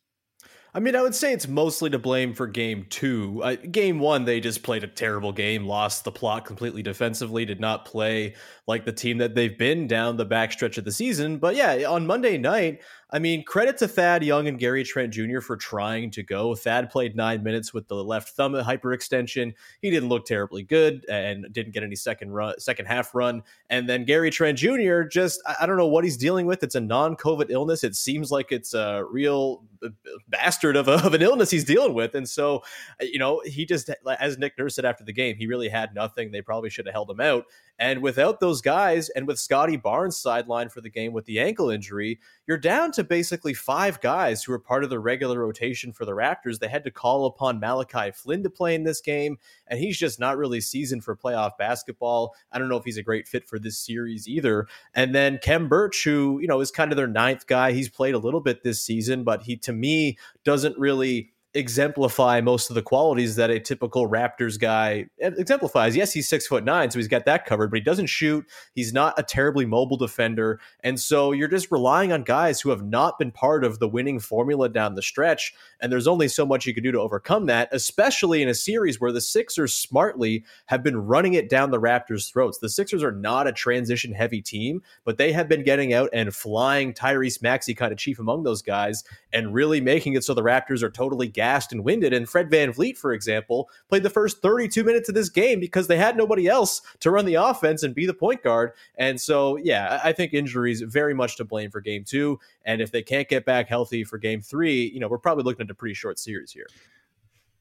I 0.74 0.80
mean, 0.80 0.96
I 0.96 1.02
would 1.02 1.14
say 1.14 1.34
it's 1.34 1.46
mostly 1.46 1.90
to 1.90 1.98
blame 1.98 2.32
for 2.32 2.46
game 2.46 2.86
two. 2.88 3.42
Uh, 3.44 3.56
game 3.56 3.98
one, 3.98 4.24
they 4.24 4.40
just 4.40 4.62
played 4.62 4.82
a 4.82 4.88
terrible 4.88 5.30
game, 5.30 5.66
lost 5.66 6.04
the 6.04 6.10
plot 6.10 6.46
completely 6.46 6.82
defensively, 6.82 7.44
did 7.44 7.60
not 7.60 7.84
play 7.84 8.36
like 8.66 8.86
the 8.86 8.92
team 8.92 9.18
that 9.18 9.34
they've 9.34 9.58
been 9.58 9.86
down 9.86 10.16
the 10.16 10.24
backstretch 10.24 10.78
of 10.78 10.84
the 10.84 10.92
season. 10.92 11.36
But 11.36 11.56
yeah, 11.56 11.84
on 11.86 12.06
Monday 12.06 12.38
night, 12.38 12.80
I 13.12 13.18
mean, 13.18 13.44
credit 13.44 13.76
to 13.78 13.88
Thad 13.88 14.24
Young 14.24 14.48
and 14.48 14.58
Gary 14.58 14.84
Trent 14.84 15.12
Jr. 15.12 15.40
for 15.40 15.56
trying 15.56 16.10
to 16.12 16.22
go. 16.22 16.54
Thad 16.54 16.88
played 16.88 17.14
nine 17.14 17.42
minutes 17.42 17.74
with 17.74 17.86
the 17.86 18.02
left 18.02 18.30
thumb 18.30 18.54
hyperextension. 18.54 19.52
He 19.82 19.90
didn't 19.90 20.08
look 20.08 20.24
terribly 20.24 20.62
good 20.62 21.04
and 21.10 21.46
didn't 21.52 21.72
get 21.72 21.82
any 21.82 21.94
second 21.94 22.30
run, 22.30 22.58
second 22.58 22.86
half 22.86 23.14
run. 23.14 23.42
And 23.68 23.86
then 23.86 24.06
Gary 24.06 24.30
Trent 24.30 24.56
Jr. 24.56 25.02
just 25.02 25.42
I 25.60 25.66
don't 25.66 25.76
know 25.76 25.86
what 25.86 26.04
he's 26.04 26.16
dealing 26.16 26.46
with. 26.46 26.62
It's 26.62 26.74
a 26.74 26.80
non-COVID 26.80 27.50
illness. 27.50 27.84
It 27.84 27.96
seems 27.96 28.30
like 28.30 28.50
it's 28.50 28.72
a 28.72 29.04
real 29.10 29.62
bastard 30.28 30.76
of, 30.76 30.88
a, 30.88 31.04
of 31.04 31.14
an 31.14 31.22
illness 31.22 31.50
he's 31.50 31.64
dealing 31.64 31.94
with. 31.94 32.14
And 32.14 32.28
so, 32.28 32.62
uh, 33.00 33.04
you 33.04 33.18
know, 33.18 33.42
he 33.44 33.64
just 33.64 33.90
as 34.18 34.38
Nick 34.38 34.58
Nurse 34.58 34.76
said 34.76 34.84
after 34.84 35.04
the 35.04 35.12
game, 35.12 35.36
he 35.36 35.46
really 35.46 35.68
had 35.68 35.94
nothing. 35.94 36.30
They 36.30 36.42
probably 36.42 36.70
should 36.70 36.86
have 36.86 36.94
held 36.94 37.10
him 37.10 37.20
out. 37.20 37.44
And 37.78 38.02
without 38.02 38.40
those 38.40 38.60
guys, 38.60 39.08
and 39.10 39.26
with 39.26 39.38
Scottie 39.38 39.76
Barnes 39.76 40.20
sidelined 40.20 40.70
for 40.70 40.80
the 40.80 40.90
game 40.90 41.12
with 41.12 41.24
the 41.24 41.40
ankle 41.40 41.70
injury, 41.70 42.20
you're 42.46 42.58
down 42.58 42.92
to 42.92 43.01
basically 43.08 43.54
five 43.54 44.00
guys 44.00 44.42
who 44.42 44.52
are 44.52 44.58
part 44.58 44.84
of 44.84 44.90
the 44.90 44.98
regular 44.98 45.40
rotation 45.40 45.92
for 45.92 46.04
the 46.04 46.12
Raptors. 46.12 46.58
They 46.58 46.68
had 46.68 46.84
to 46.84 46.90
call 46.90 47.26
upon 47.26 47.60
Malachi 47.60 48.10
Flynn 48.10 48.42
to 48.42 48.50
play 48.50 48.74
in 48.74 48.84
this 48.84 49.00
game, 49.00 49.38
and 49.66 49.78
he's 49.78 49.98
just 49.98 50.20
not 50.20 50.36
really 50.36 50.60
seasoned 50.60 51.04
for 51.04 51.16
playoff 51.16 51.56
basketball. 51.58 52.34
I 52.50 52.58
don't 52.58 52.68
know 52.68 52.76
if 52.76 52.84
he's 52.84 52.98
a 52.98 53.02
great 53.02 53.26
fit 53.28 53.48
for 53.48 53.58
this 53.58 53.78
series 53.78 54.28
either. 54.28 54.66
And 54.94 55.14
then 55.14 55.38
Khem 55.38 55.68
Birch, 55.68 56.04
who, 56.04 56.38
you 56.40 56.46
know, 56.46 56.60
is 56.60 56.70
kind 56.70 56.92
of 56.92 56.96
their 56.96 57.06
ninth 57.06 57.46
guy. 57.46 57.72
He's 57.72 57.88
played 57.88 58.14
a 58.14 58.18
little 58.18 58.40
bit 58.40 58.62
this 58.62 58.80
season, 58.80 59.24
but 59.24 59.42
he, 59.42 59.56
to 59.58 59.72
me, 59.72 60.18
doesn't 60.44 60.78
really 60.78 61.31
exemplify 61.54 62.40
most 62.40 62.70
of 62.70 62.74
the 62.74 62.82
qualities 62.82 63.36
that 63.36 63.50
a 63.50 63.60
typical 63.60 64.08
Raptors 64.08 64.58
guy 64.58 65.06
exemplifies. 65.18 65.94
Yes, 65.94 66.12
he's 66.12 66.28
six 66.28 66.46
foot 66.46 66.64
nine, 66.64 66.90
so 66.90 66.98
he's 66.98 67.08
got 67.08 67.26
that 67.26 67.44
covered, 67.44 67.70
but 67.70 67.76
he 67.76 67.82
doesn't 67.82 68.06
shoot. 68.06 68.46
He's 68.74 68.92
not 68.92 69.18
a 69.18 69.22
terribly 69.22 69.66
mobile 69.66 69.96
defender. 69.96 70.60
And 70.80 70.98
so 70.98 71.32
you're 71.32 71.48
just 71.48 71.70
relying 71.70 72.12
on 72.12 72.22
guys 72.22 72.60
who 72.60 72.70
have 72.70 72.84
not 72.84 73.18
been 73.18 73.30
part 73.30 73.64
of 73.64 73.78
the 73.78 73.88
winning 73.88 74.18
formula 74.18 74.68
down 74.68 74.94
the 74.94 75.02
stretch. 75.02 75.54
And 75.80 75.92
there's 75.92 76.06
only 76.06 76.28
so 76.28 76.46
much 76.46 76.66
you 76.66 76.72
can 76.72 76.82
do 76.82 76.92
to 76.92 77.00
overcome 77.00 77.46
that, 77.46 77.68
especially 77.72 78.40
in 78.42 78.48
a 78.48 78.54
series 78.54 79.00
where 79.00 79.12
the 79.12 79.20
Sixers 79.20 79.74
smartly 79.74 80.44
have 80.66 80.82
been 80.82 80.96
running 80.96 81.34
it 81.34 81.50
down 81.50 81.70
the 81.70 81.80
Raptors' 81.80 82.30
throats. 82.30 82.58
The 82.58 82.68
Sixers 82.68 83.02
are 83.02 83.12
not 83.12 83.46
a 83.46 83.52
transition 83.52 84.12
heavy 84.12 84.40
team, 84.40 84.82
but 85.04 85.18
they 85.18 85.32
have 85.32 85.48
been 85.48 85.64
getting 85.64 85.92
out 85.92 86.08
and 86.12 86.34
flying 86.34 86.94
Tyrese 86.94 87.42
Maxey 87.42 87.74
kind 87.74 87.92
of 87.92 87.98
chief 87.98 88.18
among 88.18 88.44
those 88.44 88.62
guys 88.62 89.04
and 89.32 89.52
really 89.52 89.80
making 89.80 90.14
it 90.14 90.24
so 90.24 90.34
the 90.34 90.42
Raptors 90.42 90.82
are 90.82 90.90
totally 90.90 91.28
gassed 91.42 91.72
and 91.72 91.84
winded. 91.84 92.12
And 92.12 92.28
Fred 92.28 92.50
Van 92.50 92.72
VanVleet, 92.72 92.96
for 92.96 93.12
example, 93.12 93.68
played 93.88 94.04
the 94.04 94.10
first 94.10 94.42
32 94.42 94.84
minutes 94.84 95.08
of 95.08 95.14
this 95.16 95.28
game 95.28 95.58
because 95.58 95.88
they 95.88 95.96
had 95.96 96.16
nobody 96.16 96.46
else 96.46 96.82
to 97.00 97.10
run 97.10 97.24
the 97.24 97.34
offense 97.34 97.82
and 97.82 97.94
be 97.94 98.06
the 98.06 98.14
point 98.14 98.44
guard. 98.44 98.72
And 98.96 99.20
so, 99.20 99.56
yeah, 99.56 100.00
I 100.04 100.12
think 100.12 100.32
injuries 100.32 100.82
very 100.82 101.14
much 101.14 101.36
to 101.36 101.44
blame 101.44 101.70
for 101.70 101.80
game 101.80 102.04
two. 102.04 102.38
And 102.64 102.80
if 102.80 102.92
they 102.92 103.02
can't 103.02 103.28
get 103.28 103.44
back 103.44 103.68
healthy 103.68 104.04
for 104.04 104.18
game 104.18 104.40
three, 104.40 104.90
you 104.94 105.00
know, 105.00 105.08
we're 105.08 105.18
probably 105.18 105.44
looking 105.44 105.64
at 105.64 105.70
a 105.70 105.74
pretty 105.74 105.94
short 105.94 106.18
series 106.18 106.52
here. 106.52 106.66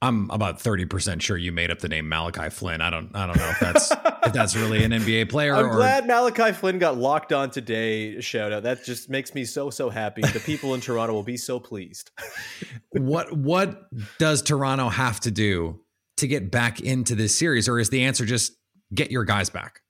I'm 0.04 0.32
about 0.32 0.60
30% 0.60 1.22
sure 1.22 1.38
you 1.38 1.52
made 1.52 1.70
up 1.70 1.80
the 1.80 1.88
name 1.88 2.10
Malachi 2.10 2.50
Flynn. 2.50 2.82
I 2.82 2.90
don't 2.90 3.16
I 3.16 3.28
don't 3.28 3.38
know 3.38 3.50
if 3.50 3.60
that's 3.60 3.92
if 4.26 4.34
that's 4.34 4.56
really 4.56 4.84
an 4.84 4.92
NBA 4.92 5.30
player 5.30 5.56
I'm 5.56 5.68
or 5.68 5.76
glad 5.76 6.08
Malachi 6.08 6.54
Flynn 6.54 6.80
got 6.80 6.98
locked 6.98 7.32
on 7.32 7.52
today. 7.52 8.20
Shout 8.20 8.52
out. 8.52 8.64
That 8.64 8.84
just 8.84 9.10
makes 9.10 9.36
me 9.36 9.46
so 9.46 9.70
so 9.70 9.90
happy. 9.90 10.22
The 10.22 10.40
people 10.40 10.74
in 10.74 10.82
Toronto 10.82 11.14
will 11.14 11.24
be 11.24 11.38
so 11.38 11.60
pleased. 11.60 12.10
what 12.92 13.32
what 13.36 13.84
does 14.18 14.42
Toronto 14.42 14.90
have 14.90 15.20
to 15.22 15.32
do 15.32 15.82
to 16.18 16.28
get 16.28 16.52
back 16.52 16.82
into 16.82 17.14
this 17.14 17.38
series 17.38 17.70
or 17.70 17.80
is 17.80 17.90
the 17.90 18.04
answer 18.04 18.26
just 18.26 18.54
get 18.94 19.12
your 19.12 19.24
guys 19.24 19.50
back? 19.52 19.82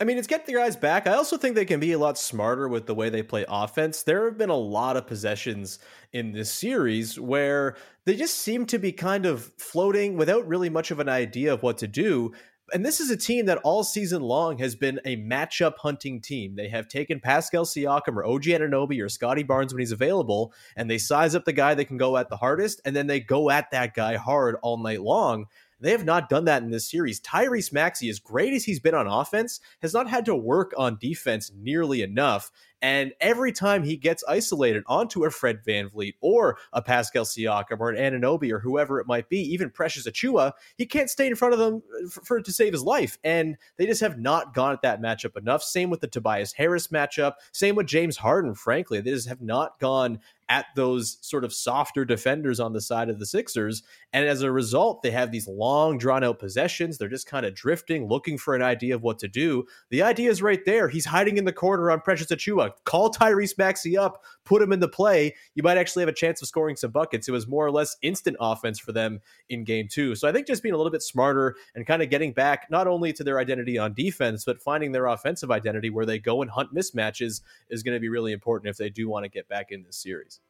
I 0.00 0.04
mean, 0.04 0.16
it's 0.16 0.28
get 0.28 0.46
the 0.46 0.52
guys 0.52 0.76
back. 0.76 1.08
I 1.08 1.14
also 1.14 1.36
think 1.36 1.56
they 1.56 1.64
can 1.64 1.80
be 1.80 1.90
a 1.90 1.98
lot 1.98 2.18
smarter 2.18 2.68
with 2.68 2.86
the 2.86 2.94
way 2.94 3.10
they 3.10 3.22
play 3.22 3.44
offense. 3.48 4.04
There 4.04 4.26
have 4.26 4.38
been 4.38 4.48
a 4.48 4.56
lot 4.56 4.96
of 4.96 5.08
possessions 5.08 5.80
in 6.12 6.30
this 6.30 6.52
series 6.52 7.18
where 7.18 7.76
they 8.04 8.14
just 8.14 8.38
seem 8.38 8.64
to 8.66 8.78
be 8.78 8.92
kind 8.92 9.26
of 9.26 9.50
floating 9.58 10.16
without 10.16 10.46
really 10.46 10.70
much 10.70 10.92
of 10.92 11.00
an 11.00 11.08
idea 11.08 11.52
of 11.52 11.64
what 11.64 11.78
to 11.78 11.88
do. 11.88 12.32
And 12.72 12.86
this 12.86 13.00
is 13.00 13.10
a 13.10 13.16
team 13.16 13.46
that 13.46 13.58
all 13.64 13.82
season 13.82 14.22
long 14.22 14.58
has 14.58 14.76
been 14.76 15.00
a 15.04 15.16
matchup 15.16 15.78
hunting 15.78 16.20
team. 16.20 16.54
They 16.54 16.68
have 16.68 16.86
taken 16.86 17.18
Pascal 17.18 17.64
Siakam 17.64 18.16
or 18.16 18.26
OG 18.26 18.44
Anunoby 18.44 19.02
or 19.02 19.08
Scottie 19.08 19.42
Barnes 19.42 19.72
when 19.72 19.80
he's 19.80 19.90
available, 19.90 20.52
and 20.76 20.88
they 20.88 20.98
size 20.98 21.34
up 21.34 21.44
the 21.44 21.52
guy 21.52 21.74
that 21.74 21.86
can 21.86 21.96
go 21.96 22.16
at 22.18 22.28
the 22.28 22.36
hardest, 22.36 22.80
and 22.84 22.94
then 22.94 23.06
they 23.06 23.20
go 23.20 23.50
at 23.50 23.70
that 23.72 23.94
guy 23.94 24.16
hard 24.16 24.56
all 24.62 24.76
night 24.76 25.00
long. 25.00 25.46
They 25.80 25.92
have 25.92 26.04
not 26.04 26.28
done 26.28 26.44
that 26.46 26.62
in 26.62 26.70
this 26.70 26.90
series. 26.90 27.20
Tyrese 27.20 27.72
Maxey, 27.72 28.08
as 28.08 28.18
great 28.18 28.52
as 28.52 28.64
he's 28.64 28.80
been 28.80 28.94
on 28.94 29.06
offense, 29.06 29.60
has 29.80 29.94
not 29.94 30.08
had 30.08 30.24
to 30.24 30.34
work 30.34 30.72
on 30.76 30.98
defense 31.00 31.52
nearly 31.56 32.02
enough. 32.02 32.50
And 32.80 33.12
every 33.20 33.52
time 33.52 33.82
he 33.82 33.96
gets 33.96 34.22
isolated 34.28 34.84
onto 34.86 35.24
a 35.24 35.30
Fred 35.30 35.64
VanVleet 35.66 36.14
or 36.20 36.58
a 36.72 36.80
Pascal 36.80 37.24
Siakam 37.24 37.80
or 37.80 37.90
an 37.90 38.20
Anunoby 38.20 38.52
or 38.52 38.60
whoever 38.60 39.00
it 39.00 39.06
might 39.06 39.28
be, 39.28 39.40
even 39.52 39.70
Precious 39.70 40.06
Achiuwa, 40.06 40.52
he 40.76 40.86
can't 40.86 41.10
stay 41.10 41.26
in 41.26 41.34
front 41.34 41.54
of 41.54 41.60
them 41.60 41.82
uh, 42.04 42.08
for, 42.08 42.24
for 42.24 42.40
to 42.40 42.52
save 42.52 42.72
his 42.72 42.82
life. 42.82 43.18
And 43.24 43.56
they 43.76 43.86
just 43.86 44.00
have 44.00 44.18
not 44.18 44.54
gone 44.54 44.72
at 44.72 44.82
that 44.82 45.02
matchup 45.02 45.36
enough. 45.36 45.62
Same 45.62 45.90
with 45.90 46.00
the 46.00 46.06
Tobias 46.06 46.52
Harris 46.52 46.88
matchup. 46.88 47.34
Same 47.52 47.74
with 47.74 47.86
James 47.86 48.16
Harden, 48.16 48.54
frankly. 48.54 49.00
They 49.00 49.10
just 49.10 49.28
have 49.28 49.42
not 49.42 49.78
gone 49.80 50.20
at 50.48 50.66
those 50.74 51.18
sort 51.20 51.44
of 51.44 51.52
softer 51.52 52.04
defenders 52.04 52.58
on 52.58 52.72
the 52.72 52.80
side 52.80 53.10
of 53.10 53.18
the 53.18 53.26
Sixers. 53.26 53.82
And 54.12 54.26
as 54.26 54.40
a 54.42 54.50
result, 54.50 55.02
they 55.02 55.10
have 55.10 55.30
these 55.30 55.46
long, 55.46 55.98
drawn 55.98 56.24
out 56.24 56.38
possessions. 56.38 56.96
They're 56.96 57.08
just 57.08 57.26
kind 57.26 57.44
of 57.44 57.54
drifting, 57.54 58.08
looking 58.08 58.38
for 58.38 58.54
an 58.54 58.62
idea 58.62 58.94
of 58.94 59.02
what 59.02 59.18
to 59.18 59.28
do. 59.28 59.66
The 59.90 60.02
idea 60.02 60.30
is 60.30 60.40
right 60.40 60.64
there. 60.64 60.88
He's 60.88 61.04
hiding 61.04 61.36
in 61.36 61.44
the 61.44 61.52
corner 61.52 61.90
on 61.90 62.00
Precious 62.00 62.30
Achiuwa. 62.68 62.84
Call 62.84 63.12
Tyrese 63.12 63.56
Maxey 63.58 63.96
up, 63.96 64.22
put 64.44 64.62
him 64.62 64.72
in 64.72 64.80
the 64.80 64.88
play. 64.88 65.34
You 65.54 65.62
might 65.62 65.78
actually 65.78 66.02
have 66.02 66.08
a 66.08 66.14
chance 66.14 66.40
of 66.42 66.48
scoring 66.48 66.76
some 66.76 66.90
buckets. 66.90 67.28
It 67.28 67.32
was 67.32 67.46
more 67.46 67.66
or 67.66 67.70
less 67.70 67.96
instant 68.02 68.36
offense 68.40 68.78
for 68.78 68.92
them 68.92 69.20
in 69.48 69.64
game 69.64 69.88
two. 69.88 70.14
So 70.14 70.28
I 70.28 70.32
think 70.32 70.46
just 70.46 70.62
being 70.62 70.74
a 70.74 70.76
little 70.76 70.92
bit 70.92 71.02
smarter 71.02 71.56
and 71.74 71.86
kind 71.86 72.02
of 72.02 72.10
getting 72.10 72.32
back 72.32 72.66
not 72.70 72.86
only 72.86 73.12
to 73.14 73.24
their 73.24 73.38
identity 73.38 73.78
on 73.78 73.94
defense, 73.94 74.44
but 74.44 74.60
finding 74.60 74.92
their 74.92 75.06
offensive 75.06 75.50
identity 75.50 75.90
where 75.90 76.06
they 76.06 76.18
go 76.18 76.42
and 76.42 76.50
hunt 76.50 76.74
mismatches 76.74 77.42
is 77.70 77.82
going 77.82 77.94
to 77.94 78.00
be 78.00 78.08
really 78.08 78.32
important 78.32 78.70
if 78.70 78.76
they 78.76 78.90
do 78.90 79.08
want 79.08 79.24
to 79.24 79.28
get 79.28 79.48
back 79.48 79.70
in 79.70 79.82
this 79.82 79.96
series. 79.96 80.40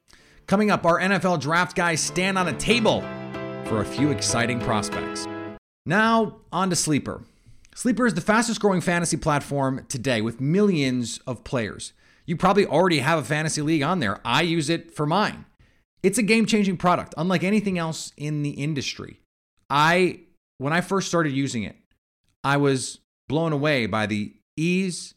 Coming 0.46 0.70
up, 0.70 0.86
our 0.86 0.98
NFL 0.98 1.40
draft 1.40 1.76
guys 1.76 2.00
stand 2.00 2.38
on 2.38 2.48
a 2.48 2.54
table 2.54 3.02
for 3.66 3.82
a 3.82 3.84
few 3.84 4.10
exciting 4.10 4.60
prospects. 4.60 5.26
Now, 5.84 6.36
on 6.52 6.70
to 6.70 6.76
Sleeper. 6.76 7.22
Sleeper 7.74 8.06
is 8.06 8.14
the 8.14 8.20
fastest 8.20 8.60
growing 8.60 8.80
fantasy 8.80 9.16
platform 9.16 9.86
today 9.88 10.20
with 10.20 10.40
millions 10.40 11.20
of 11.26 11.44
players. 11.44 11.92
You 12.28 12.36
probably 12.36 12.66
already 12.66 12.98
have 12.98 13.18
a 13.18 13.24
fantasy 13.24 13.62
league 13.62 13.82
on 13.82 14.00
there. 14.00 14.20
I 14.22 14.42
use 14.42 14.68
it 14.68 14.94
for 14.94 15.06
mine. 15.06 15.46
It's 16.02 16.18
a 16.18 16.22
game 16.22 16.44
changing 16.44 16.76
product, 16.76 17.14
unlike 17.16 17.42
anything 17.42 17.78
else 17.78 18.12
in 18.18 18.42
the 18.42 18.50
industry. 18.50 19.20
I, 19.70 20.20
when 20.58 20.74
I 20.74 20.82
first 20.82 21.08
started 21.08 21.32
using 21.32 21.62
it, 21.62 21.76
I 22.44 22.58
was 22.58 22.98
blown 23.30 23.54
away 23.54 23.86
by 23.86 24.04
the 24.04 24.34
ease, 24.58 25.14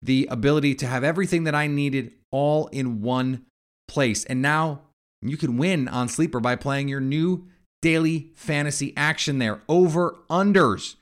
the 0.00 0.28
ability 0.30 0.76
to 0.76 0.86
have 0.86 1.02
everything 1.02 1.42
that 1.42 1.56
I 1.56 1.66
needed 1.66 2.12
all 2.30 2.68
in 2.68 3.02
one 3.02 3.46
place. 3.88 4.24
And 4.24 4.40
now 4.40 4.82
you 5.22 5.36
can 5.36 5.56
win 5.56 5.88
on 5.88 6.08
Sleeper 6.08 6.38
by 6.38 6.54
playing 6.54 6.86
your 6.86 7.00
new 7.00 7.48
daily 7.82 8.30
fantasy 8.36 8.92
action 8.96 9.40
there. 9.40 9.60
Over 9.68 10.18
unders. 10.30 10.94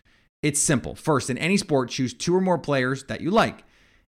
It's 0.42 0.60
simple. 0.60 0.94
First, 0.94 1.28
in 1.28 1.36
any 1.36 1.58
sport, 1.58 1.90
choose 1.90 2.14
two 2.14 2.34
or 2.34 2.40
more 2.40 2.58
players 2.58 3.04
that 3.04 3.20
you 3.20 3.30
like 3.30 3.64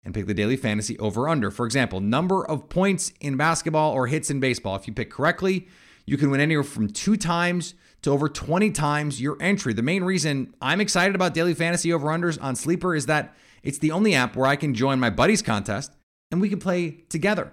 and 0.05 0.15
pick 0.15 0.27
the 0.27 0.35
daily 0.35 0.57
fantasy 0.57 0.99
over 0.99 1.29
under. 1.29 1.51
For 1.51 1.67
example, 1.67 2.01
number 2.01 2.45
of 2.45 2.69
points 2.69 3.13
in 3.21 3.37
basketball 3.37 3.93
or 3.93 4.07
hits 4.07 4.31
in 4.31 4.41
baseball. 4.41 4.77
If 4.77 4.87
you 4.87 4.95
pick 4.95 5.11
correctly, 5.11 5.69
you 6.07 6.17
can 6.17 6.31
win 6.31 6.41
anywhere 6.41 6.65
from 6.65 6.89
two 6.89 7.17
times 7.17 7.75
to 8.03 8.11
over 8.11 8.29
20 8.29 8.71
times 8.71 9.21
your 9.21 9.37
entry. 9.41 9.73
The 9.73 9.83
main 9.83 10.03
reason 10.05 10.55
I'm 10.61 10.81
excited 10.81 11.15
about 11.15 11.35
daily 11.35 11.55
fantasy 11.55 11.93
over 11.93 12.09
unders 12.09 12.43
on 12.43 12.57
Sleeper 12.57 12.95
is 12.95 13.07
that 13.07 13.35
it's 13.63 13.79
the 13.79 13.93
only 13.93 14.15
app 14.15 14.37
where 14.37 14.47
I 14.47 14.57
can 14.57 14.75
join 14.75 14.99
my 14.99 15.11
buddies 15.11 15.43
contest 15.43 15.93
and 16.31 16.41
we 16.41 16.49
can 16.49 16.59
play 16.59 17.03
together. 17.09 17.53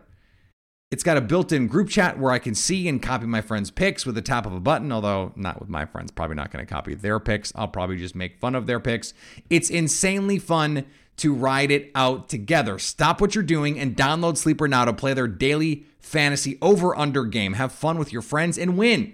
It's 0.90 1.04
got 1.04 1.18
a 1.18 1.22
built 1.22 1.52
in 1.52 1.68
group 1.68 1.90
chat 1.90 2.18
where 2.18 2.32
I 2.32 2.40
can 2.40 2.56
see 2.56 2.88
and 2.88 3.02
copy 3.02 3.26
my 3.26 3.42
friends' 3.42 3.72
picks 3.72 4.06
with 4.06 4.16
the 4.16 4.22
tap 4.22 4.46
of 4.46 4.54
a 4.54 4.60
button, 4.62 4.90
although 4.94 5.34
not 5.36 5.60
with 5.60 5.68
my 5.68 5.86
friends. 5.86 6.12
Probably 6.12 6.38
not 6.38 6.50
going 6.50 6.66
to 6.66 6.74
copy 6.74 6.96
their 6.96 7.20
picks. 7.20 7.52
I'll 7.56 7.68
probably 7.68 7.98
just 7.98 8.16
make 8.16 8.40
fun 8.40 8.56
of 8.56 8.68
their 8.68 8.80
picks. 8.80 9.14
It's 9.50 9.70
insanely 9.70 10.40
fun 10.40 10.86
to 11.18 11.34
ride 11.34 11.72
it 11.72 11.92
out 11.94 12.30
together. 12.30 12.80
Stop 12.80 13.20
what 13.20 13.36
you're 13.36 13.44
doing 13.44 13.78
and 13.78 13.98
download 13.98 14.38
Sleeper 14.38 14.66
now 14.70 14.86
to 14.86 14.94
play 14.94 15.14
their 15.14 15.28
daily 15.28 15.86
fantasy 16.00 16.58
over 16.62 16.98
under 16.98 17.26
game. 17.26 17.54
Have 17.54 17.74
fun 17.74 17.98
with 17.98 18.14
your 18.14 18.22
friends 18.22 18.58
and 18.58 18.78
win. 18.78 19.14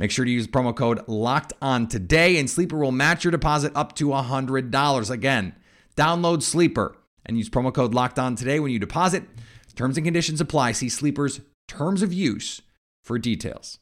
Make 0.00 0.10
sure 0.10 0.24
to 0.24 0.30
use 0.30 0.48
promo 0.48 0.74
code 0.74 1.06
locked 1.06 1.52
on 1.62 1.86
today, 1.86 2.38
and 2.38 2.50
Sleeper 2.50 2.76
will 2.76 2.90
match 2.90 3.22
your 3.22 3.30
deposit 3.30 3.70
up 3.76 3.94
to 3.96 4.08
$100. 4.08 5.10
Again, 5.10 5.54
download 5.96 6.42
Sleeper 6.42 6.96
and 7.24 7.38
use 7.38 7.48
promo 7.48 7.72
code 7.72 7.94
locked 7.94 8.18
on 8.18 8.34
today 8.34 8.58
when 8.58 8.72
you 8.72 8.80
deposit. 8.80 9.22
Terms 9.76 9.96
and 9.96 10.04
conditions 10.04 10.40
apply. 10.40 10.72
See 10.72 10.88
Sleeper's 10.88 11.40
terms 11.68 12.02
of 12.02 12.12
use 12.12 12.62
for 13.02 13.18
details. 13.18 13.78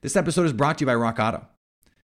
This 0.00 0.16
episode 0.16 0.46
is 0.46 0.52
brought 0.52 0.78
to 0.78 0.82
you 0.82 0.86
by 0.86 0.94
Rock 0.94 1.18
Auto. 1.18 1.46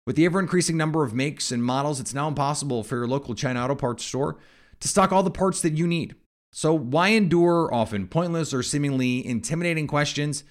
With 0.07 0.17
the 0.17 0.25
ever 0.25 0.41
increasing 0.41 0.77
number 0.77 1.05
of 1.05 1.13
makes 1.13 1.53
and 1.53 1.63
models, 1.63 2.01
it's 2.01 2.15
now 2.15 2.29
impossible 2.29 2.83
for 2.83 2.97
your 2.97 3.07
local 3.07 3.35
China 3.35 3.63
Auto 3.63 3.75
Parts 3.75 4.05
store 4.05 4.39
to 4.81 4.89
stock 4.89 5.13
all 5.13 5.23
the 5.23 5.31
parts 5.31 5.61
that 5.61 5.75
you 5.75 5.87
need. 5.87 6.15
So, 6.51 6.73
why 6.73 7.09
endure 7.09 7.73
often 7.75 8.09
pointless 8.09 8.55
or 8.55 8.63
seemingly 8.63 9.25
intimidating 9.27 9.87
questions? 9.87 10.45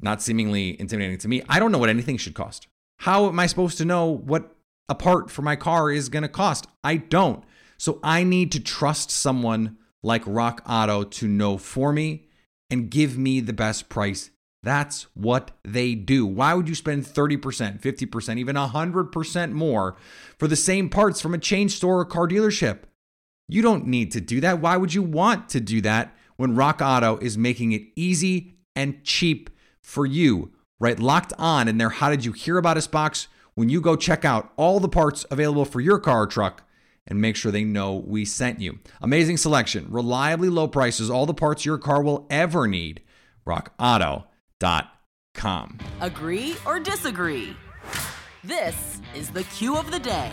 Not 0.00 0.22
seemingly 0.22 0.80
intimidating 0.80 1.18
to 1.18 1.28
me. 1.28 1.42
I 1.48 1.58
don't 1.58 1.72
know 1.72 1.78
what 1.78 1.88
anything 1.88 2.18
should 2.18 2.34
cost. 2.34 2.68
How 3.00 3.26
am 3.26 3.40
I 3.40 3.46
supposed 3.46 3.78
to 3.78 3.84
know 3.84 4.06
what 4.06 4.54
a 4.88 4.94
part 4.94 5.28
for 5.28 5.42
my 5.42 5.56
car 5.56 5.90
is 5.90 6.08
going 6.08 6.22
to 6.22 6.28
cost? 6.28 6.68
I 6.84 6.98
don't. 6.98 7.42
So, 7.78 7.98
I 8.04 8.22
need 8.22 8.52
to 8.52 8.60
trust 8.60 9.10
someone 9.10 9.76
like 10.02 10.22
Rock 10.26 10.62
Auto 10.68 11.04
to 11.04 11.28
know 11.28 11.58
for 11.58 11.92
me 11.92 12.26
and 12.70 12.90
give 12.90 13.18
me 13.18 13.40
the 13.40 13.52
best 13.52 13.88
price. 13.88 14.30
That's 14.62 15.04
what 15.14 15.52
they 15.64 15.94
do. 15.94 16.26
Why 16.26 16.54
would 16.54 16.68
you 16.68 16.74
spend 16.74 17.04
30%, 17.04 17.80
50%, 17.80 18.38
even 18.38 18.56
100% 18.56 19.52
more 19.52 19.96
for 20.38 20.48
the 20.48 20.56
same 20.56 20.88
parts 20.88 21.20
from 21.20 21.34
a 21.34 21.38
chain 21.38 21.68
store 21.68 22.00
or 22.00 22.04
car 22.04 22.26
dealership? 22.26 22.80
You 23.48 23.62
don't 23.62 23.86
need 23.86 24.12
to 24.12 24.20
do 24.20 24.40
that. 24.40 24.60
Why 24.60 24.76
would 24.76 24.92
you 24.92 25.02
want 25.02 25.48
to 25.50 25.60
do 25.60 25.80
that 25.82 26.14
when 26.36 26.54
Rock 26.54 26.80
Auto 26.82 27.18
is 27.18 27.38
making 27.38 27.72
it 27.72 27.82
easy 27.96 28.54
and 28.74 29.02
cheap 29.04 29.50
for 29.80 30.04
you? 30.04 30.52
Write, 30.80 31.00
locked 31.00 31.32
on 31.38 31.66
in 31.66 31.78
their 31.78 31.88
How 31.88 32.10
Did 32.10 32.24
You 32.24 32.32
Hear 32.32 32.58
About 32.58 32.76
Us 32.76 32.86
box 32.86 33.28
when 33.54 33.68
you 33.68 33.80
go 33.80 33.96
check 33.96 34.24
out 34.24 34.52
all 34.56 34.80
the 34.80 34.88
parts 34.88 35.24
available 35.30 35.64
for 35.64 35.80
your 35.80 35.98
car 35.98 36.22
or 36.22 36.26
truck 36.26 36.67
and 37.08 37.20
make 37.20 37.34
sure 37.34 37.50
they 37.50 37.64
know 37.64 37.94
we 37.96 38.24
sent 38.24 38.60
you. 38.60 38.78
Amazing 39.02 39.38
selection, 39.38 39.86
reliably 39.90 40.48
low 40.48 40.68
prices, 40.68 41.10
all 41.10 41.26
the 41.26 41.34
parts 41.34 41.64
your 41.64 41.78
car 41.78 42.00
will 42.02 42.26
ever 42.30 42.68
need. 42.68 43.02
RockAuto.com. 43.46 44.28
Agree 46.00 46.54
or 46.64 46.78
disagree? 46.78 47.56
This 48.44 49.00
is 49.16 49.30
the 49.30 49.42
cue 49.44 49.76
of 49.76 49.90
the 49.90 49.98
day. 49.98 50.32